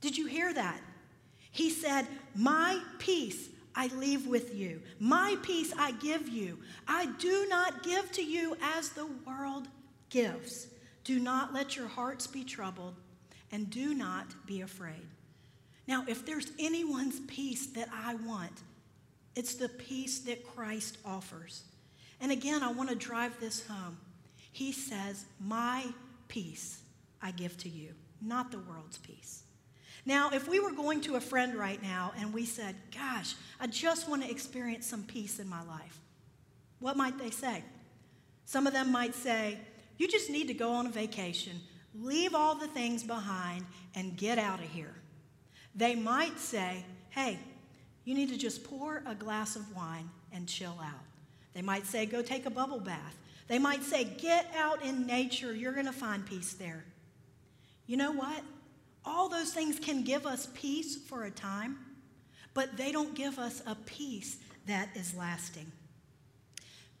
Did 0.00 0.16
you 0.16 0.26
hear 0.26 0.54
that? 0.54 0.80
He 1.50 1.70
said, 1.70 2.06
My 2.36 2.80
peace 3.00 3.48
I 3.74 3.88
leave 3.88 4.28
with 4.28 4.54
you. 4.54 4.80
My 5.00 5.36
peace 5.42 5.74
I 5.76 5.90
give 5.90 6.28
you. 6.28 6.56
I 6.86 7.06
do 7.18 7.46
not 7.48 7.82
give 7.82 8.12
to 8.12 8.22
you 8.22 8.56
as 8.76 8.90
the 8.90 9.08
world 9.26 9.66
gives. 10.10 10.68
Do 11.02 11.18
not 11.18 11.52
let 11.52 11.74
your 11.74 11.88
hearts 11.88 12.28
be 12.28 12.44
troubled, 12.44 12.94
and 13.50 13.68
do 13.70 13.92
not 13.92 14.46
be 14.46 14.60
afraid. 14.60 15.08
Now, 15.88 16.04
if 16.06 16.24
there's 16.24 16.52
anyone's 16.60 17.18
peace 17.26 17.66
that 17.68 17.88
I 17.92 18.14
want, 18.14 18.62
it's 19.34 19.54
the 19.54 19.68
peace 19.68 20.20
that 20.20 20.46
Christ 20.54 20.98
offers. 21.04 21.62
And 22.20 22.32
again, 22.32 22.62
I 22.62 22.72
want 22.72 22.88
to 22.90 22.96
drive 22.96 23.38
this 23.40 23.66
home. 23.66 23.98
He 24.52 24.72
says, 24.72 25.24
My 25.40 25.86
peace 26.26 26.80
I 27.22 27.30
give 27.30 27.56
to 27.58 27.68
you, 27.68 27.90
not 28.20 28.50
the 28.50 28.58
world's 28.58 28.98
peace. 28.98 29.42
Now, 30.04 30.30
if 30.30 30.48
we 30.48 30.58
were 30.60 30.72
going 30.72 31.00
to 31.02 31.16
a 31.16 31.20
friend 31.20 31.54
right 31.54 31.82
now 31.82 32.12
and 32.18 32.32
we 32.32 32.44
said, 32.44 32.74
Gosh, 32.92 33.34
I 33.60 33.66
just 33.66 34.08
want 34.08 34.22
to 34.22 34.30
experience 34.30 34.86
some 34.86 35.04
peace 35.04 35.38
in 35.38 35.48
my 35.48 35.62
life, 35.64 36.00
what 36.80 36.96
might 36.96 37.18
they 37.18 37.30
say? 37.30 37.62
Some 38.44 38.66
of 38.66 38.72
them 38.72 38.90
might 38.90 39.14
say, 39.14 39.58
You 39.98 40.08
just 40.08 40.30
need 40.30 40.48
to 40.48 40.54
go 40.54 40.72
on 40.72 40.86
a 40.86 40.90
vacation, 40.90 41.60
leave 41.94 42.34
all 42.34 42.54
the 42.54 42.68
things 42.68 43.02
behind, 43.02 43.66
and 43.94 44.16
get 44.16 44.38
out 44.38 44.60
of 44.60 44.66
here. 44.70 44.94
They 45.74 45.94
might 45.94 46.38
say, 46.38 46.84
Hey, 47.10 47.38
you 48.08 48.14
need 48.14 48.30
to 48.30 48.38
just 48.38 48.64
pour 48.64 49.02
a 49.04 49.14
glass 49.14 49.54
of 49.54 49.76
wine 49.76 50.08
and 50.32 50.48
chill 50.48 50.78
out. 50.82 51.04
They 51.52 51.60
might 51.60 51.84
say, 51.84 52.06
go 52.06 52.22
take 52.22 52.46
a 52.46 52.50
bubble 52.50 52.80
bath. 52.80 53.14
They 53.48 53.58
might 53.58 53.82
say, 53.82 54.04
get 54.04 54.50
out 54.56 54.82
in 54.82 55.06
nature. 55.06 55.54
You're 55.54 55.74
going 55.74 55.84
to 55.84 55.92
find 55.92 56.24
peace 56.24 56.54
there. 56.54 56.86
You 57.86 57.98
know 57.98 58.12
what? 58.12 58.42
All 59.04 59.28
those 59.28 59.52
things 59.52 59.78
can 59.78 60.04
give 60.04 60.24
us 60.24 60.48
peace 60.54 60.96
for 60.96 61.24
a 61.24 61.30
time, 61.30 61.76
but 62.54 62.78
they 62.78 62.92
don't 62.92 63.14
give 63.14 63.38
us 63.38 63.62
a 63.66 63.74
peace 63.74 64.38
that 64.66 64.88
is 64.94 65.14
lasting. 65.14 65.70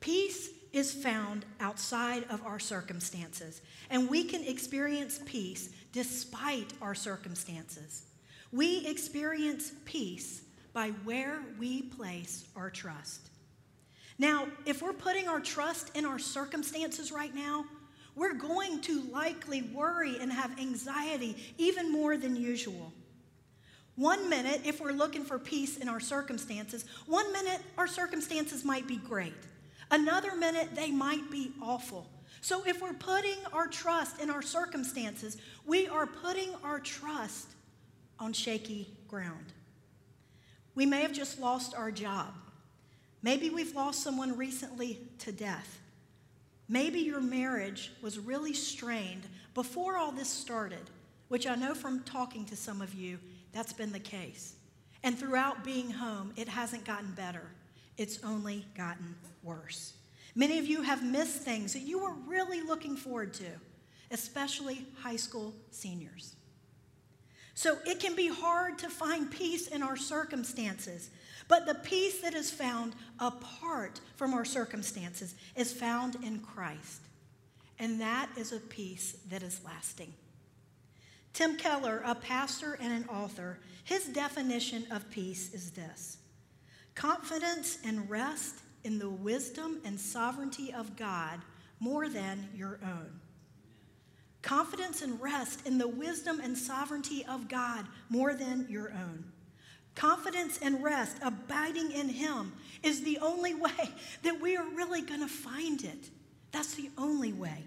Peace 0.00 0.50
is 0.74 0.92
found 0.92 1.46
outside 1.58 2.24
of 2.28 2.44
our 2.44 2.58
circumstances, 2.58 3.62
and 3.88 4.10
we 4.10 4.24
can 4.24 4.44
experience 4.44 5.20
peace 5.24 5.70
despite 5.90 6.74
our 6.82 6.94
circumstances. 6.94 8.02
We 8.52 8.86
experience 8.86 9.72
peace 9.86 10.42
by 10.72 10.90
where 11.04 11.40
we 11.58 11.82
place 11.82 12.46
our 12.56 12.70
trust. 12.70 13.30
Now, 14.18 14.48
if 14.66 14.82
we're 14.82 14.92
putting 14.92 15.28
our 15.28 15.40
trust 15.40 15.96
in 15.96 16.04
our 16.04 16.18
circumstances 16.18 17.12
right 17.12 17.34
now, 17.34 17.64
we're 18.16 18.34
going 18.34 18.80
to 18.82 19.02
likely 19.12 19.62
worry 19.62 20.18
and 20.20 20.32
have 20.32 20.58
anxiety 20.58 21.36
even 21.56 21.92
more 21.92 22.16
than 22.16 22.34
usual. 22.34 22.92
One 23.94 24.28
minute, 24.28 24.62
if 24.64 24.80
we're 24.80 24.92
looking 24.92 25.24
for 25.24 25.38
peace 25.38 25.76
in 25.76 25.88
our 25.88 26.00
circumstances, 26.00 26.84
one 27.06 27.32
minute 27.32 27.60
our 27.76 27.86
circumstances 27.86 28.64
might 28.64 28.86
be 28.86 28.96
great. 28.96 29.34
Another 29.90 30.34
minute, 30.36 30.74
they 30.74 30.90
might 30.90 31.30
be 31.30 31.52
awful. 31.62 32.08
So 32.40 32.62
if 32.66 32.80
we're 32.80 32.92
putting 32.92 33.38
our 33.52 33.66
trust 33.66 34.20
in 34.20 34.30
our 34.30 34.42
circumstances, 34.42 35.36
we 35.66 35.88
are 35.88 36.06
putting 36.06 36.54
our 36.62 36.80
trust 36.80 37.48
on 38.18 38.32
shaky 38.32 38.88
ground. 39.08 39.52
We 40.78 40.86
may 40.86 41.02
have 41.02 41.12
just 41.12 41.40
lost 41.40 41.74
our 41.74 41.90
job. 41.90 42.32
Maybe 43.20 43.50
we've 43.50 43.74
lost 43.74 44.00
someone 44.00 44.36
recently 44.36 45.00
to 45.18 45.32
death. 45.32 45.80
Maybe 46.68 47.00
your 47.00 47.20
marriage 47.20 47.90
was 48.00 48.20
really 48.20 48.54
strained 48.54 49.24
before 49.54 49.96
all 49.96 50.12
this 50.12 50.28
started, 50.28 50.88
which 51.26 51.48
I 51.48 51.56
know 51.56 51.74
from 51.74 52.04
talking 52.04 52.44
to 52.44 52.54
some 52.54 52.80
of 52.80 52.94
you, 52.94 53.18
that's 53.52 53.72
been 53.72 53.90
the 53.90 53.98
case. 53.98 54.54
And 55.02 55.18
throughout 55.18 55.64
being 55.64 55.90
home, 55.90 56.32
it 56.36 56.46
hasn't 56.46 56.84
gotten 56.84 57.10
better, 57.10 57.50
it's 57.96 58.22
only 58.22 58.64
gotten 58.76 59.16
worse. 59.42 59.94
Many 60.36 60.60
of 60.60 60.68
you 60.68 60.82
have 60.82 61.02
missed 61.02 61.42
things 61.42 61.72
that 61.72 61.88
you 61.88 61.98
were 61.98 62.14
really 62.28 62.60
looking 62.60 62.94
forward 62.94 63.34
to, 63.34 63.50
especially 64.12 64.86
high 65.02 65.16
school 65.16 65.56
seniors. 65.72 66.36
So 67.58 67.76
it 67.84 67.98
can 67.98 68.14
be 68.14 68.28
hard 68.28 68.78
to 68.78 68.88
find 68.88 69.28
peace 69.28 69.66
in 69.66 69.82
our 69.82 69.96
circumstances. 69.96 71.10
But 71.48 71.66
the 71.66 71.74
peace 71.74 72.20
that 72.20 72.32
is 72.32 72.52
found 72.52 72.94
apart 73.18 73.98
from 74.14 74.32
our 74.32 74.44
circumstances 74.44 75.34
is 75.56 75.72
found 75.72 76.14
in 76.22 76.38
Christ. 76.38 77.00
And 77.80 78.00
that 78.00 78.28
is 78.36 78.52
a 78.52 78.60
peace 78.60 79.16
that 79.28 79.42
is 79.42 79.60
lasting. 79.64 80.14
Tim 81.32 81.56
Keller, 81.56 82.00
a 82.06 82.14
pastor 82.14 82.78
and 82.80 82.92
an 82.92 83.08
author, 83.08 83.58
his 83.82 84.04
definition 84.04 84.86
of 84.92 85.10
peace 85.10 85.52
is 85.52 85.72
this 85.72 86.18
confidence 86.94 87.78
and 87.84 88.08
rest 88.08 88.54
in 88.84 89.00
the 89.00 89.10
wisdom 89.10 89.80
and 89.84 89.98
sovereignty 89.98 90.72
of 90.72 90.94
God 90.94 91.40
more 91.80 92.08
than 92.08 92.50
your 92.54 92.78
own. 92.84 93.18
Confidence 94.48 95.02
and 95.02 95.20
rest 95.20 95.66
in 95.66 95.76
the 95.76 95.86
wisdom 95.86 96.40
and 96.40 96.56
sovereignty 96.56 97.22
of 97.26 97.50
God 97.50 97.84
more 98.08 98.32
than 98.32 98.64
your 98.70 98.90
own. 98.92 99.22
Confidence 99.94 100.58
and 100.62 100.82
rest, 100.82 101.18
abiding 101.22 101.92
in 101.92 102.08
Him, 102.08 102.54
is 102.82 103.02
the 103.02 103.18
only 103.18 103.52
way 103.66 103.92
that 104.22 104.40
we 104.40 104.56
are 104.56 104.64
really 104.70 105.02
going 105.02 105.20
to 105.20 105.28
find 105.28 105.84
it. 105.84 106.08
That's 106.50 106.76
the 106.76 106.88
only 106.96 107.34
way. 107.34 107.62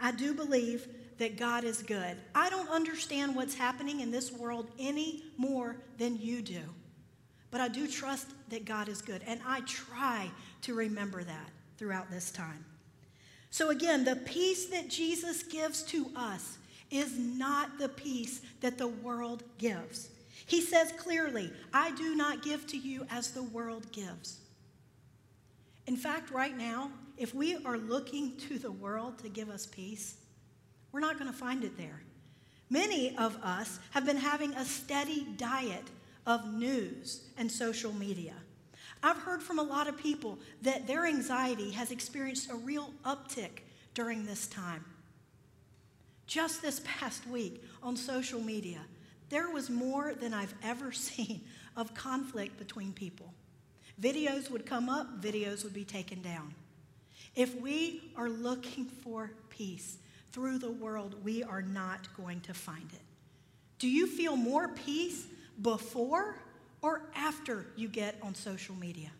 I 0.00 0.12
do 0.12 0.32
believe 0.32 0.88
that 1.18 1.36
God 1.36 1.64
is 1.64 1.82
good. 1.82 2.16
I 2.34 2.48
don't 2.48 2.70
understand 2.70 3.36
what's 3.36 3.54
happening 3.54 4.00
in 4.00 4.10
this 4.10 4.32
world 4.32 4.70
any 4.78 5.22
more 5.36 5.76
than 5.98 6.16
you 6.16 6.40
do. 6.40 6.62
But 7.50 7.60
I 7.60 7.68
do 7.68 7.86
trust 7.86 8.28
that 8.48 8.64
God 8.64 8.88
is 8.88 9.02
good, 9.02 9.20
and 9.26 9.38
I 9.46 9.60
try 9.66 10.30
to 10.62 10.72
remember 10.72 11.22
that 11.24 11.50
throughout 11.76 12.10
this 12.10 12.30
time. 12.30 12.64
So, 13.54 13.70
again, 13.70 14.02
the 14.02 14.16
peace 14.16 14.66
that 14.66 14.88
Jesus 14.88 15.44
gives 15.44 15.84
to 15.84 16.10
us 16.16 16.58
is 16.90 17.16
not 17.16 17.78
the 17.78 17.88
peace 17.88 18.42
that 18.60 18.78
the 18.78 18.88
world 18.88 19.44
gives. 19.58 20.08
He 20.46 20.60
says 20.60 20.90
clearly, 20.98 21.52
I 21.72 21.92
do 21.92 22.16
not 22.16 22.42
give 22.42 22.66
to 22.66 22.76
you 22.76 23.06
as 23.12 23.30
the 23.30 23.44
world 23.44 23.92
gives. 23.92 24.40
In 25.86 25.96
fact, 25.96 26.32
right 26.32 26.58
now, 26.58 26.90
if 27.16 27.32
we 27.32 27.54
are 27.64 27.78
looking 27.78 28.36
to 28.48 28.58
the 28.58 28.72
world 28.72 29.20
to 29.20 29.28
give 29.28 29.50
us 29.50 29.66
peace, 29.66 30.16
we're 30.90 30.98
not 30.98 31.16
going 31.16 31.30
to 31.30 31.38
find 31.38 31.62
it 31.62 31.78
there. 31.78 32.02
Many 32.70 33.16
of 33.16 33.36
us 33.36 33.78
have 33.92 34.04
been 34.04 34.16
having 34.16 34.52
a 34.54 34.64
steady 34.64 35.28
diet 35.36 35.84
of 36.26 36.52
news 36.52 37.28
and 37.38 37.48
social 37.48 37.92
media. 37.92 38.34
I've 39.04 39.18
heard 39.18 39.42
from 39.42 39.58
a 39.58 39.62
lot 39.62 39.86
of 39.86 39.98
people 39.98 40.38
that 40.62 40.86
their 40.86 41.04
anxiety 41.04 41.70
has 41.72 41.90
experienced 41.90 42.50
a 42.50 42.54
real 42.54 42.90
uptick 43.04 43.60
during 43.92 44.24
this 44.24 44.46
time. 44.46 44.82
Just 46.26 46.62
this 46.62 46.80
past 46.84 47.26
week 47.26 47.62
on 47.82 47.98
social 47.98 48.40
media, 48.40 48.80
there 49.28 49.50
was 49.50 49.68
more 49.68 50.14
than 50.14 50.32
I've 50.32 50.54
ever 50.62 50.90
seen 51.06 51.42
of 51.76 51.92
conflict 51.94 52.56
between 52.56 52.94
people. 52.94 53.34
Videos 54.00 54.50
would 54.50 54.64
come 54.64 54.88
up, 54.88 55.20
videos 55.20 55.64
would 55.64 55.74
be 55.74 55.84
taken 55.84 56.22
down. 56.22 56.54
If 57.36 57.60
we 57.60 58.10
are 58.16 58.30
looking 58.30 58.86
for 58.86 59.32
peace 59.50 59.98
through 60.32 60.58
the 60.58 60.72
world, 60.72 61.22
we 61.22 61.42
are 61.42 61.60
not 61.60 62.08
going 62.16 62.40
to 62.40 62.54
find 62.54 62.88
it. 62.90 63.02
Do 63.78 63.86
you 63.86 64.06
feel 64.06 64.34
more 64.34 64.68
peace 64.68 65.26
before 65.60 66.36
or 66.84 67.00
after 67.16 67.64
you 67.76 67.88
get 67.88 68.14
on 68.20 68.34
social 68.34 68.74
media? 68.74 69.10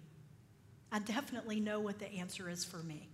I 0.93 0.99
definitely 0.99 1.61
know 1.61 1.81
what 1.81 1.99
the 1.99 2.13
answer 2.13 2.51
is 2.51 2.63
for 2.63 2.77
me. 2.77 3.09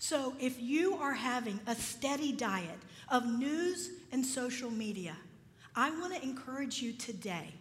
So, 0.00 0.34
if 0.40 0.60
you 0.60 0.96
are 0.96 1.12
having 1.12 1.60
a 1.68 1.76
steady 1.76 2.32
diet 2.32 2.80
of 3.08 3.24
news 3.24 3.90
and 4.10 4.26
social 4.26 4.72
media, 4.72 5.14
I 5.76 5.90
want 5.92 6.12
to 6.16 6.22
encourage 6.22 6.82
you 6.82 6.92
today 6.92 7.52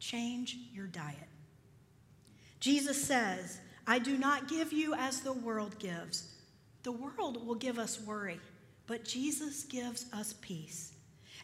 change 0.00 0.56
your 0.72 0.88
diet. 0.88 1.28
Jesus 2.58 3.02
says, 3.02 3.60
I 3.86 4.00
do 4.00 4.18
not 4.18 4.48
give 4.48 4.72
you 4.72 4.94
as 4.94 5.20
the 5.20 5.32
world 5.32 5.78
gives. 5.78 6.34
The 6.82 6.92
world 6.92 7.46
will 7.46 7.54
give 7.54 7.78
us 7.78 8.00
worry, 8.00 8.40
but 8.88 9.04
Jesus 9.04 9.62
gives 9.62 10.06
us 10.12 10.34
peace. 10.40 10.94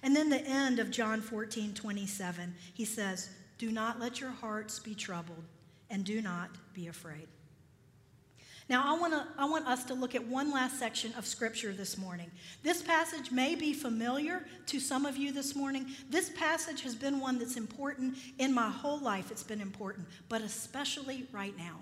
And 0.03 0.17
then 0.17 0.31
the 0.31 0.45
end 0.45 0.81
of 0.81 0.91
John 0.91 1.21
14, 1.21 1.75
27, 1.75 2.55
he 2.75 2.85
says, 2.85 3.29
do 3.61 3.71
not 3.71 4.01
let 4.01 4.23
your 4.23 4.31
hearts 4.31 4.79
be 4.79 4.95
troubled, 4.95 5.45
and 5.91 6.03
do 6.03 6.23
not 6.23 6.49
be 6.73 6.87
afraid. 6.87 7.29
Now, 8.71 8.83
I, 8.87 8.99
wanna, 8.99 9.29
I 9.37 9.45
want 9.45 9.67
us 9.67 9.85
to 9.85 9.95
look 9.95 10.15
at 10.15 10.27
one 10.27 10.51
last 10.51 10.79
section 10.79 11.13
of 11.13 11.27
Scripture 11.27 11.75
this 11.75 11.99
morning. 11.99 12.31
This 12.63 12.81
passage 12.81 13.31
may 13.31 13.55
be 13.55 13.75
familiar 13.75 14.47
to 14.65 14.81
some 14.81 15.05
of 15.05 15.19
you 15.19 15.31
this 15.31 15.55
morning. 15.55 15.89
This 16.09 16.31
passage 16.31 16.81
has 16.85 16.95
been 16.95 17.21
one 17.21 17.39
that's 17.39 17.59
important 17.59 18.17
in 18.39 18.55
my 18.55 18.71
whole 18.71 18.99
life, 18.99 19.31
it's 19.31 19.43
been 19.43 19.61
important, 19.61 20.09
but 20.31 20.41
especially 20.41 21.27
right 21.31 21.57
now. 21.59 21.81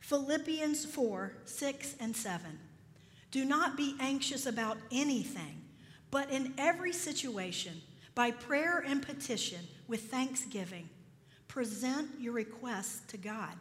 Philippians 0.00 0.86
4 0.86 1.34
6 1.44 1.94
and 2.00 2.16
7. 2.16 2.58
Do 3.30 3.44
not 3.44 3.76
be 3.76 3.94
anxious 4.00 4.46
about 4.46 4.78
anything, 4.90 5.62
but 6.10 6.30
in 6.30 6.52
every 6.58 6.92
situation, 6.92 7.80
by 8.16 8.32
prayer 8.32 8.82
and 8.84 9.00
petition, 9.00 9.60
with 9.86 10.10
thanksgiving, 10.10 10.88
present 11.48 12.08
your 12.18 12.32
requests 12.32 13.00
to 13.08 13.16
God. 13.16 13.54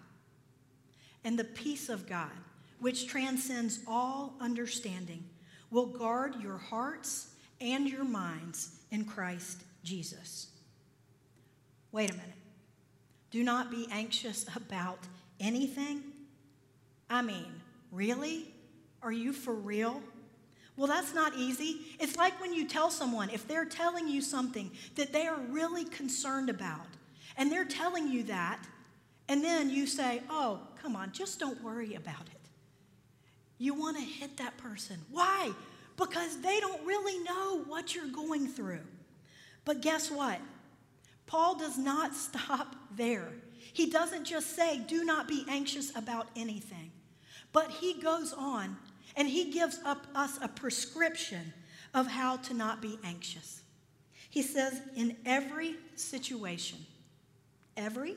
And 1.24 1.38
the 1.38 1.44
peace 1.44 1.90
of 1.90 2.08
God, 2.08 2.32
which 2.80 3.08
transcends 3.08 3.80
all 3.88 4.36
understanding, 4.42 5.24
will 5.72 5.88
guard 5.88 6.36
your 6.42 6.58
hearts 6.58 7.30
and 7.62 7.88
your 7.88 8.04
minds 8.04 8.80
in 8.92 9.06
Christ 9.06 9.64
Jesus. 9.84 10.48
Wait 11.92 12.10
a 12.10 12.14
minute. 12.14 12.30
Do 13.32 13.44
not 13.44 13.72
be 13.72 13.88
anxious 13.92 14.46
about 14.56 15.00
anything. 15.40 16.04
I 17.10 17.22
mean, 17.22 17.62
really? 17.92 18.54
Are 19.02 19.12
you 19.12 19.34
for 19.34 19.54
real? 19.54 20.02
Well, 20.76 20.88
that's 20.88 21.14
not 21.14 21.36
easy. 21.36 21.82
It's 22.00 22.18
like 22.18 22.40
when 22.42 22.54
you 22.54 22.68
tell 22.68 22.90
someone, 22.90 23.30
if 23.30 23.48
they're 23.48 23.66
telling 23.66 24.08
you 24.08 24.22
something 24.22 24.72
that 24.96 25.14
they 25.14 25.28
are 25.28 25.40
really 25.50 25.86
concerned 25.86 26.50
about, 26.50 26.88
and 27.38 27.52
they're 27.52 27.66
telling 27.66 28.08
you 28.08 28.24
that, 28.24 28.66
and 29.28 29.44
then 29.44 29.70
you 29.70 29.86
say, 29.86 30.22
oh, 30.30 30.60
come 30.82 30.96
on, 30.96 31.12
just 31.12 31.40
don't 31.40 31.62
worry 31.64 31.94
about 31.96 32.28
it. 32.32 32.50
You 33.58 33.74
want 33.74 33.98
to 33.98 34.04
hit 34.04 34.38
that 34.38 34.58
person. 34.58 34.98
Why? 35.12 35.52
Because 35.96 36.42
they 36.42 36.60
don't 36.60 36.86
really 36.86 37.24
know 37.24 37.64
what 37.68 37.96
you're 37.96 38.08
going 38.08 38.48
through. 38.48 38.82
But 39.66 39.82
guess 39.82 40.12
what? 40.12 40.40
Paul 41.28 41.56
does 41.56 41.78
not 41.78 42.16
stop 42.16 42.76
there. 42.96 43.30
He 43.74 43.90
doesn't 43.90 44.26
just 44.26 44.56
say, 44.56 44.80
do 44.80 45.04
not 45.04 45.28
be 45.28 45.46
anxious 45.48 45.96
about 45.96 46.28
anything, 46.36 46.92
but 47.52 47.72
he 47.72 47.94
goes 47.94 48.34
on 48.34 48.78
and 49.16 49.28
he 49.28 49.52
gives 49.52 49.80
up 49.86 50.08
us 50.16 50.40
a 50.42 50.48
prescription 50.48 51.54
of 51.94 52.08
how 52.08 52.38
to 52.38 52.54
not 52.54 52.82
be 52.82 52.98
anxious. 53.04 53.62
He 54.30 54.42
says, 54.42 54.82
in 54.96 55.16
every 55.26 55.76
situation, 55.96 56.80
every? 57.78 58.16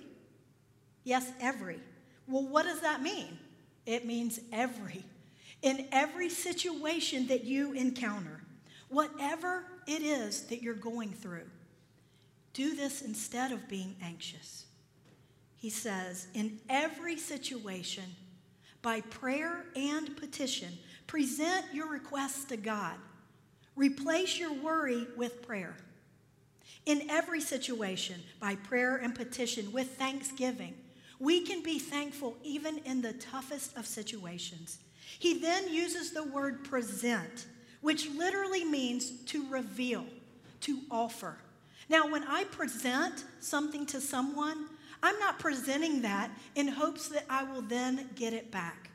Yes, 1.05 1.31
every. 1.41 1.79
Well, 2.27 2.47
what 2.47 2.65
does 2.65 2.81
that 2.81 3.03
mean? 3.03 3.39
It 3.85 4.07
means 4.07 4.41
every. 4.53 5.05
In 5.63 5.87
every 5.93 6.31
situation 6.31 7.27
that 7.29 7.45
you 7.45 7.73
encounter, 7.73 8.41
Whatever 8.89 9.65
it 9.87 10.03
is 10.03 10.43
that 10.45 10.63
you're 10.63 10.75
going 10.75 11.13
through, 11.13 11.49
do 12.53 12.75
this 12.75 13.03
instead 13.03 13.53
of 13.53 13.69
being 13.69 13.97
anxious. 14.03 14.67
He 15.57 15.71
says, 15.71 16.29
in 16.35 16.59
every 16.69 17.17
situation, 17.17 18.05
by 18.83 19.01
prayer 19.01 19.65
and 19.75 20.17
petition, 20.17 20.79
present 21.07 21.67
your 21.73 21.89
requests 21.89 22.45
to 22.47 22.57
God. 22.57 22.97
Replace 23.75 24.39
your 24.39 24.53
worry 24.53 25.07
with 25.17 25.47
prayer. 25.47 25.77
In 26.87 27.11
every 27.11 27.41
situation, 27.41 28.23
by 28.41 28.55
prayer 28.55 28.97
and 28.97 29.15
petition, 29.15 29.73
with 29.73 29.97
thanksgiving, 29.97 30.75
we 31.19 31.41
can 31.41 31.63
be 31.63 31.79
thankful 31.79 32.37
even 32.43 32.79
in 32.79 33.03
the 33.03 33.13
toughest 33.15 33.77
of 33.77 33.87
situations. 33.87 34.79
He 35.19 35.39
then 35.39 35.73
uses 35.73 36.13
the 36.13 36.25
word 36.25 36.65
present, 36.65 37.47
which 37.81 38.09
literally 38.11 38.65
means 38.65 39.11
to 39.27 39.49
reveal, 39.49 40.05
to 40.61 40.81
offer. 40.91 41.39
Now, 41.89 42.11
when 42.11 42.25
I 42.25 42.45
present 42.45 43.25
something 43.41 43.87
to 43.87 44.01
someone, 44.01 44.67
I'm 45.03 45.19
not 45.19 45.39
presenting 45.39 46.03
that 46.03 46.31
in 46.55 46.69
hopes 46.69 47.09
that 47.09 47.25
I 47.29 47.45
will 47.45 47.63
then 47.63 48.11
get 48.15 48.33
it 48.33 48.51
back. 48.51 48.91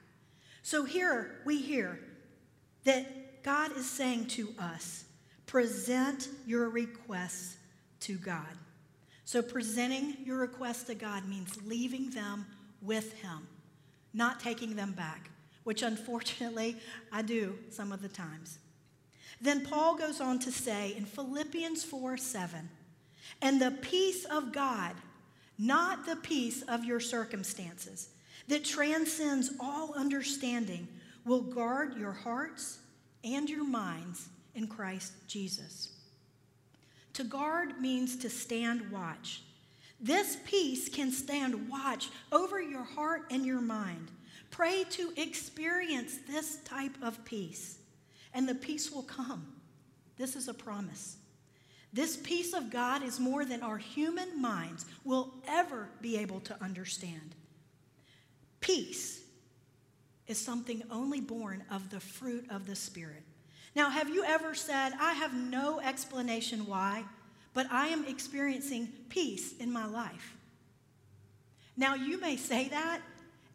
So 0.64 0.84
here 0.84 1.40
we 1.46 1.60
hear 1.62 2.00
that 2.84 3.44
God 3.44 3.76
is 3.76 3.90
saying 3.90 4.28
to 4.28 4.54
us, 4.60 5.06
present 5.46 6.30
your 6.46 6.70
requests 6.70 7.58
to 8.02 8.18
God. 8.18 8.58
So 9.26 9.42
presenting 9.42 10.18
your 10.24 10.38
requests 10.38 10.84
to 10.84 10.96
God 10.96 11.28
means 11.28 11.58
leaving 11.66 12.10
them 12.12 12.46
with 12.82 13.14
Him, 13.14 13.48
not 14.14 14.40
taking 14.40 14.76
them 14.76 14.92
back, 14.92 15.30
which 15.64 15.84
unfortunately 15.84 16.78
I 17.12 17.22
do 17.22 17.58
some 17.70 17.92
of 17.92 18.02
the 18.02 18.10
times. 18.10 18.60
Then 19.40 19.66
Paul 19.66 19.96
goes 19.96 20.22
on 20.22 20.40
to 20.40 20.52
say 20.52 20.94
in 20.96 21.06
Philippians 21.06 21.84
4 21.84 22.18
7, 22.18 22.70
and 23.42 23.62
the 23.62 23.72
peace 23.72 24.26
of 24.26 24.52
God, 24.52 24.96
not 25.58 26.06
the 26.06 26.18
peace 26.18 26.62
of 26.64 26.86
your 26.86 27.00
circumstances, 27.00 28.10
that 28.52 28.66
transcends 28.66 29.54
all 29.62 29.94
understanding, 29.94 30.86
will 31.24 31.42
guard 31.42 31.96
your 31.98 32.12
hearts 32.12 32.80
and 33.24 33.50
your 33.50 33.64
minds 33.64 34.28
in 34.56 34.68
Christ 34.68 35.14
Jesus. 35.26 35.94
To 37.14 37.24
guard 37.24 37.80
means 37.80 38.18
to 38.18 38.30
stand 38.30 38.92
watch. 38.92 39.44
This 40.02 40.36
peace 40.46 40.90
can 40.90 41.14
stand 41.14 41.70
watch 41.70 42.10
over 42.34 42.62
your 42.62 42.84
heart 42.84 43.22
and 43.32 43.46
your 43.46 43.62
mind. 43.62 44.12
Pray 44.50 44.84
to 44.90 45.14
experience 45.16 46.18
this 46.28 46.58
type 46.66 46.98
of 47.02 47.24
peace, 47.24 47.78
and 48.34 48.50
the 48.50 48.56
peace 48.56 48.92
will 48.92 49.04
come. 49.04 49.48
This 50.18 50.36
is 50.36 50.50
a 50.50 50.54
promise. 50.54 51.16
This 51.94 52.18
peace 52.18 52.54
of 52.54 52.70
God 52.70 53.02
is 53.02 53.18
more 53.18 53.46
than 53.46 53.64
our 53.64 53.78
human 53.78 54.42
minds 54.42 54.86
will 55.06 55.36
ever 55.48 55.88
be 56.02 56.18
able 56.18 56.42
to 56.42 56.62
understand. 56.62 57.36
Peace 58.62 59.22
is 60.28 60.40
something 60.40 60.84
only 60.90 61.20
born 61.20 61.64
of 61.70 61.90
the 61.90 62.00
fruit 62.00 62.46
of 62.50 62.66
the 62.66 62.76
Spirit. 62.76 63.24
Now, 63.76 63.90
have 63.90 64.10
you 64.10 64.24
ever 64.24 64.54
said, 64.54 64.94
I 65.00 65.14
have 65.14 65.34
no 65.34 65.80
explanation 65.80 66.66
why, 66.66 67.04
but 67.54 67.68
I 67.72 67.88
am 67.88 68.06
experiencing 68.06 68.88
peace 69.10 69.58
in 69.58 69.72
my 69.72 69.86
life? 69.86 70.36
Now, 71.76 71.96
you 71.96 72.20
may 72.20 72.38
say 72.38 72.70
that, 72.70 73.02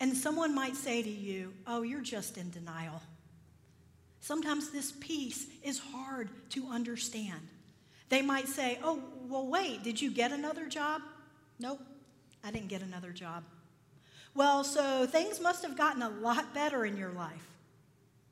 and 0.01 0.17
someone 0.17 0.55
might 0.55 0.77
say 0.77 1.03
to 1.03 1.11
you, 1.11 1.53
Oh, 1.67 1.83
you're 1.83 2.01
just 2.01 2.37
in 2.37 2.51
denial. 2.51 3.01
Sometimes 4.21 4.71
this 4.71 4.93
peace 5.01 5.47
is 5.63 5.79
hard 5.79 6.29
to 6.51 6.67
understand. 6.69 7.41
They 8.09 8.23
might 8.23 8.49
say, 8.49 8.79
Oh, 8.83 9.03
well, 9.29 9.47
wait, 9.47 9.83
did 9.83 10.01
you 10.01 10.11
get 10.11 10.33
another 10.33 10.67
job? 10.67 11.03
Nope, 11.59 11.81
I 12.43 12.51
didn't 12.51 12.69
get 12.69 12.83
another 12.83 13.13
job. 13.13 13.45
Well, 14.37 14.65
so 14.65 15.07
things 15.07 15.41
must 15.41 15.63
have 15.63 15.79
gotten 15.79 16.03
a 16.03 16.11
lot 16.11 16.53
better 16.53 16.85
in 16.85 16.99
your 16.99 17.13
life. 17.13 17.49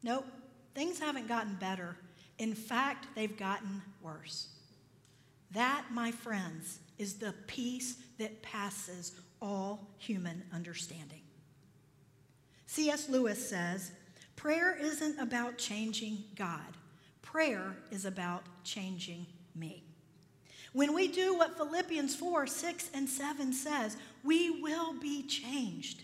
Nope, 0.02 0.26
things 0.74 0.98
haven't 0.98 1.28
gotten 1.28 1.54
better. 1.54 1.96
In 2.38 2.54
fact, 2.54 3.06
they've 3.14 3.36
gotten 3.36 3.80
worse. 4.02 4.48
That, 5.52 5.86
my 5.90 6.10
friends, 6.10 6.80
is 6.98 7.14
the 7.14 7.32
peace 7.46 7.96
that 8.18 8.42
passes 8.42 9.12
all 9.40 9.88
human 9.96 10.42
understanding. 10.52 11.22
C.S. 12.66 13.08
Lewis 13.08 13.48
says, 13.48 13.92
Prayer 14.36 14.76
isn't 14.76 15.18
about 15.18 15.56
changing 15.56 16.24
God, 16.36 16.76
prayer 17.22 17.76
is 17.90 18.04
about 18.04 18.42
changing 18.62 19.26
me. 19.54 19.84
When 20.74 20.92
we 20.92 21.06
do 21.06 21.38
what 21.38 21.56
Philippians 21.56 22.16
4 22.16 22.46
6 22.48 22.90
and 22.92 23.08
7 23.08 23.52
says, 23.52 23.96
we 24.24 24.62
will 24.62 24.94
be 24.94 25.22
changed. 25.26 26.02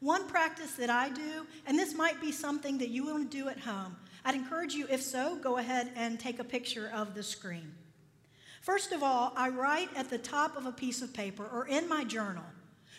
One 0.00 0.26
practice 0.26 0.72
that 0.74 0.90
I 0.90 1.10
do, 1.10 1.46
and 1.66 1.78
this 1.78 1.94
might 1.94 2.20
be 2.20 2.32
something 2.32 2.78
that 2.78 2.88
you 2.88 3.04
want 3.06 3.30
to 3.30 3.36
do 3.36 3.48
at 3.48 3.60
home, 3.60 3.96
I'd 4.24 4.34
encourage 4.34 4.74
you, 4.74 4.86
if 4.88 5.02
so, 5.02 5.36
go 5.36 5.58
ahead 5.58 5.90
and 5.96 6.18
take 6.18 6.38
a 6.38 6.44
picture 6.44 6.90
of 6.94 7.14
the 7.14 7.22
screen. 7.22 7.74
First 8.60 8.92
of 8.92 9.02
all, 9.02 9.32
I 9.36 9.48
write 9.48 9.88
at 9.96 10.08
the 10.08 10.18
top 10.18 10.56
of 10.56 10.66
a 10.66 10.72
piece 10.72 11.02
of 11.02 11.12
paper 11.12 11.44
or 11.52 11.66
in 11.66 11.88
my 11.88 12.04
journal 12.04 12.44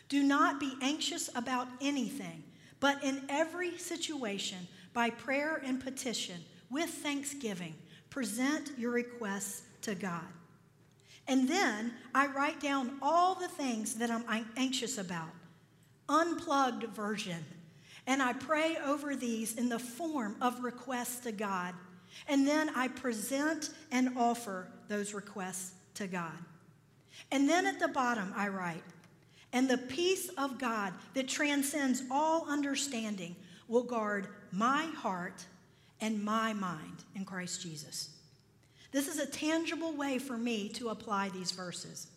do 0.10 0.21
not 0.21 0.60
be 0.60 0.73
anxious 0.82 1.29
about 1.36 1.67
anything, 1.82 2.43
but 2.79 3.03
in 3.03 3.23
every 3.29 3.77
situation, 3.77 4.67
by 4.93 5.10
prayer 5.10 5.62
and 5.65 5.84
petition, 5.84 6.43
with 6.69 6.89
thanksgiving, 6.89 7.73
present 8.10 8.71
your 8.77 8.91
requests 8.91 9.63
to 9.82 9.95
God. 9.95 10.27
And 11.27 11.47
then 11.47 11.93
I 12.13 12.27
write 12.27 12.59
down 12.59 12.97
all 13.01 13.36
the 13.36 13.47
things 13.47 13.95
that 13.95 14.12
I'm 14.12 14.45
anxious 14.57 14.97
about, 14.97 15.29
unplugged 16.09 16.83
version. 16.95 17.43
And 18.05 18.21
I 18.21 18.33
pray 18.33 18.77
over 18.86 19.15
these 19.15 19.55
in 19.55 19.69
the 19.69 19.79
form 19.79 20.36
of 20.41 20.63
requests 20.63 21.21
to 21.21 21.31
God. 21.31 21.73
And 22.27 22.47
then 22.47 22.69
I 22.75 22.89
present 22.89 23.69
and 23.91 24.17
offer 24.17 24.67
those 24.89 25.13
requests 25.13 25.73
to 25.95 26.07
God. 26.07 26.38
And 27.31 27.49
then 27.49 27.65
at 27.65 27.79
the 27.79 27.88
bottom, 27.88 28.33
I 28.36 28.49
write, 28.49 28.83
and 29.53 29.69
the 29.69 29.77
peace 29.77 30.29
of 30.38 30.57
God 30.59 30.93
that 31.13 31.29
transcends 31.29 32.03
all 32.12 32.49
understanding 32.49 33.36
will 33.67 33.83
guard 33.83 34.27
my 34.51 34.86
heart 34.97 35.45
and 36.01 36.23
my 36.23 36.53
mind 36.53 37.03
in 37.15 37.23
Christ 37.23 37.62
Jesus. 37.62 38.09
This 38.93 39.08
is 39.08 39.19
a 39.19 39.25
tangible 39.25 39.91
way 39.91 40.19
for 40.19 40.38
me 40.38 40.69
to 40.69 40.89
apply 40.89 41.29
these 41.29 41.51
verses. 41.51 42.08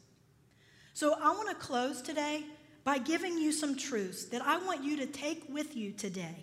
So 0.93 1.15
I 1.15 1.31
want 1.31 1.49
to 1.49 1.55
close 1.55 2.03
today 2.03 2.45
by 2.85 2.99
giving 2.99 3.39
you 3.39 3.51
some 3.51 3.77
truths 3.77 4.27
that 4.27 4.43
I 4.43 4.59
want 4.59 4.85
you 4.85 4.99
to 4.99 5.07
take 5.07 5.45
with 5.49 5.75
you 5.75 5.93
today. 5.93 6.37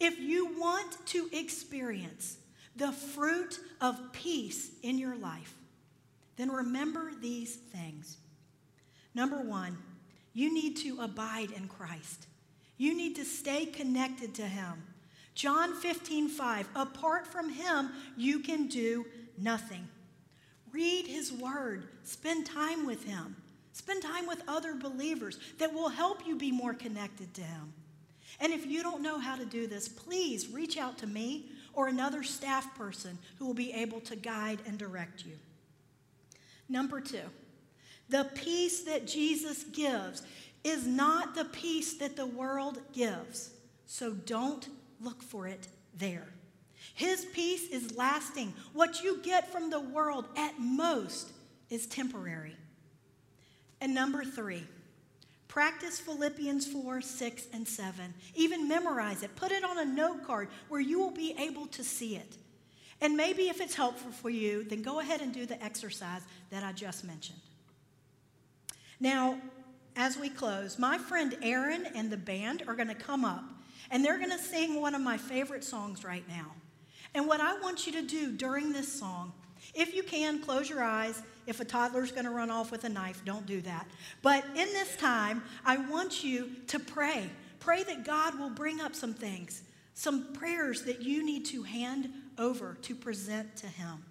If 0.00 0.18
you 0.18 0.58
want 0.58 0.96
to 1.08 1.28
experience 1.32 2.38
the 2.76 2.92
fruit 2.92 3.58
of 3.80 4.12
peace 4.12 4.70
in 4.82 4.96
your 4.96 5.16
life, 5.16 5.54
then 6.36 6.50
remember 6.50 7.12
these 7.20 7.56
things. 7.56 8.16
Number 9.14 9.40
one, 9.40 9.76
you 10.32 10.52
need 10.52 10.76
to 10.78 11.00
abide 11.00 11.50
in 11.50 11.68
Christ. 11.68 12.26
You 12.76 12.96
need 12.96 13.16
to 13.16 13.24
stay 13.24 13.66
connected 13.66 14.34
to 14.36 14.42
Him. 14.42 14.82
John 15.34 15.74
15, 15.74 16.28
5, 16.28 16.68
apart 16.76 17.26
from 17.26 17.50
Him, 17.50 17.90
you 18.16 18.38
can 18.40 18.68
do 18.68 19.04
nothing. 19.38 19.88
Read 20.72 21.06
his 21.06 21.32
word, 21.32 21.84
spend 22.02 22.46
time 22.46 22.86
with 22.86 23.04
him, 23.04 23.36
spend 23.72 24.02
time 24.02 24.26
with 24.26 24.42
other 24.48 24.74
believers 24.74 25.38
that 25.58 25.72
will 25.72 25.88
help 25.88 26.26
you 26.26 26.36
be 26.36 26.50
more 26.50 26.74
connected 26.74 27.32
to 27.34 27.42
him. 27.42 27.72
And 28.40 28.52
if 28.52 28.66
you 28.66 28.82
don't 28.82 29.02
know 29.02 29.18
how 29.18 29.36
to 29.36 29.44
do 29.44 29.66
this, 29.66 29.88
please 29.88 30.48
reach 30.48 30.76
out 30.76 30.98
to 30.98 31.06
me 31.06 31.46
or 31.72 31.88
another 31.88 32.22
staff 32.22 32.74
person 32.76 33.18
who 33.38 33.46
will 33.46 33.54
be 33.54 33.72
able 33.72 34.00
to 34.00 34.16
guide 34.16 34.58
and 34.66 34.78
direct 34.78 35.24
you. 35.24 35.34
Number 36.68 37.00
two, 37.00 37.22
the 38.08 38.30
peace 38.34 38.82
that 38.82 39.06
Jesus 39.06 39.64
gives 39.64 40.22
is 40.62 40.86
not 40.86 41.34
the 41.34 41.44
peace 41.44 41.94
that 41.94 42.16
the 42.16 42.26
world 42.26 42.80
gives. 42.92 43.50
So 43.86 44.12
don't 44.12 44.68
look 45.00 45.22
for 45.22 45.46
it 45.46 45.68
there. 45.96 46.26
His 46.94 47.24
peace 47.26 47.68
is 47.68 47.96
lasting. 47.96 48.54
What 48.72 49.02
you 49.02 49.20
get 49.22 49.50
from 49.52 49.68
the 49.68 49.80
world 49.80 50.26
at 50.36 50.58
most 50.58 51.32
is 51.68 51.86
temporary. 51.86 52.56
And 53.80 53.94
number 53.94 54.24
three, 54.24 54.62
practice 55.48 55.98
Philippians 55.98 56.66
4, 56.68 57.00
6, 57.00 57.46
and 57.52 57.66
7. 57.66 58.14
Even 58.36 58.68
memorize 58.68 59.24
it. 59.24 59.34
Put 59.34 59.50
it 59.50 59.64
on 59.64 59.78
a 59.78 59.84
note 59.84 60.24
card 60.24 60.48
where 60.68 60.80
you 60.80 61.00
will 61.00 61.10
be 61.10 61.34
able 61.38 61.66
to 61.66 61.82
see 61.82 62.14
it. 62.16 62.36
And 63.00 63.16
maybe 63.16 63.48
if 63.48 63.60
it's 63.60 63.74
helpful 63.74 64.12
for 64.12 64.30
you, 64.30 64.62
then 64.64 64.82
go 64.82 65.00
ahead 65.00 65.20
and 65.20 65.34
do 65.34 65.46
the 65.46 65.62
exercise 65.62 66.22
that 66.50 66.62
I 66.62 66.70
just 66.72 67.04
mentioned. 67.04 67.40
Now, 69.00 69.40
as 69.96 70.16
we 70.16 70.28
close, 70.28 70.78
my 70.78 70.98
friend 70.98 71.36
Aaron 71.42 71.86
and 71.94 72.10
the 72.10 72.16
band 72.16 72.62
are 72.68 72.74
going 72.74 72.88
to 72.88 72.94
come 72.94 73.24
up, 73.24 73.44
and 73.90 74.04
they're 74.04 74.18
going 74.18 74.30
to 74.30 74.38
sing 74.38 74.80
one 74.80 74.94
of 74.94 75.00
my 75.00 75.18
favorite 75.18 75.64
songs 75.64 76.04
right 76.04 76.26
now. 76.28 76.52
And 77.14 77.26
what 77.26 77.40
I 77.40 77.58
want 77.60 77.86
you 77.86 77.92
to 77.92 78.02
do 78.02 78.32
during 78.32 78.72
this 78.72 78.92
song, 78.92 79.32
if 79.74 79.94
you 79.94 80.02
can, 80.02 80.40
close 80.40 80.68
your 80.68 80.82
eyes. 80.82 81.22
If 81.46 81.60
a 81.60 81.64
toddler's 81.64 82.10
going 82.10 82.24
to 82.24 82.30
run 82.30 82.50
off 82.50 82.70
with 82.70 82.84
a 82.84 82.88
knife, 82.88 83.22
don't 83.24 83.46
do 83.46 83.60
that. 83.62 83.86
But 84.22 84.44
in 84.48 84.66
this 84.72 84.96
time, 84.96 85.42
I 85.64 85.76
want 85.76 86.24
you 86.24 86.50
to 86.68 86.78
pray. 86.78 87.30
Pray 87.60 87.82
that 87.84 88.04
God 88.04 88.38
will 88.38 88.50
bring 88.50 88.80
up 88.80 88.94
some 88.94 89.14
things, 89.14 89.62
some 89.94 90.32
prayers 90.32 90.82
that 90.82 91.02
you 91.02 91.24
need 91.24 91.46
to 91.46 91.62
hand 91.62 92.10
over 92.38 92.76
to 92.82 92.94
present 92.94 93.56
to 93.56 93.66
Him. 93.66 94.04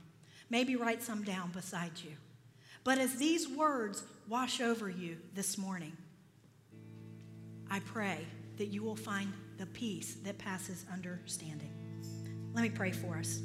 Maybe 0.50 0.76
write 0.76 1.04
some 1.04 1.24
down 1.24 1.52
beside 1.52 1.92
you. 2.04 2.12
But 2.84 2.98
as 2.98 3.16
these 3.16 3.48
words 3.48 4.04
wash 4.28 4.62
over 4.62 4.90
you 4.90 5.18
this 5.34 5.58
morning, 5.58 5.94
I 7.70 7.80
pray 7.80 8.26
that 8.58 8.68
you 8.68 8.84
will 8.84 8.96
find 8.96 9.34
the 9.58 9.66
peace 9.66 10.16
that 10.24 10.38
passes 10.38 10.86
understanding. 10.92 11.83
Let 12.54 12.62
me 12.62 12.70
pray 12.70 12.92
for 12.92 13.18
us. 13.18 13.42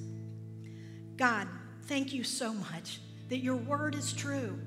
God, 1.17 1.49
thank 1.85 2.13
you 2.13 2.23
so 2.23 2.53
much 2.53 3.01
that 3.29 3.39
your 3.39 3.57
word 3.57 3.95
is 3.95 4.13
true. 4.13 4.59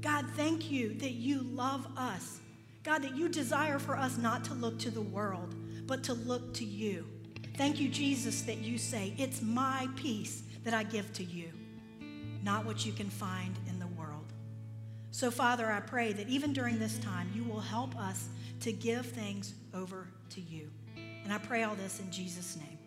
God, 0.00 0.26
thank 0.36 0.70
you 0.70 0.94
that 0.94 1.12
you 1.12 1.42
love 1.42 1.86
us. 1.96 2.40
God, 2.82 3.02
that 3.02 3.14
you 3.14 3.28
desire 3.28 3.78
for 3.78 3.96
us 3.96 4.16
not 4.16 4.44
to 4.44 4.54
look 4.54 4.78
to 4.80 4.90
the 4.90 5.00
world, 5.00 5.54
but 5.86 6.02
to 6.04 6.14
look 6.14 6.54
to 6.54 6.64
you. 6.64 7.06
Thank 7.56 7.78
you, 7.78 7.88
Jesus, 7.88 8.42
that 8.42 8.58
you 8.58 8.78
say, 8.78 9.12
It's 9.18 9.42
my 9.42 9.88
peace 9.96 10.42
that 10.64 10.72
I 10.72 10.84
give 10.84 11.12
to 11.14 11.24
you, 11.24 11.50
not 12.42 12.64
what 12.64 12.86
you 12.86 12.92
can 12.92 13.10
find 13.10 13.54
in 13.68 13.78
the 13.78 13.86
world. 13.88 14.32
So, 15.10 15.30
Father, 15.30 15.70
I 15.70 15.80
pray 15.80 16.12
that 16.14 16.28
even 16.28 16.52
during 16.52 16.78
this 16.78 16.98
time, 16.98 17.30
you 17.34 17.44
will 17.44 17.60
help 17.60 17.98
us 17.98 18.28
to 18.60 18.72
give 18.72 19.04
things 19.04 19.54
over 19.74 20.08
to 20.30 20.40
you. 20.40 20.70
And 20.96 21.32
I 21.32 21.38
pray 21.38 21.64
all 21.64 21.74
this 21.74 22.00
in 22.00 22.10
Jesus' 22.10 22.56
name. 22.56 22.78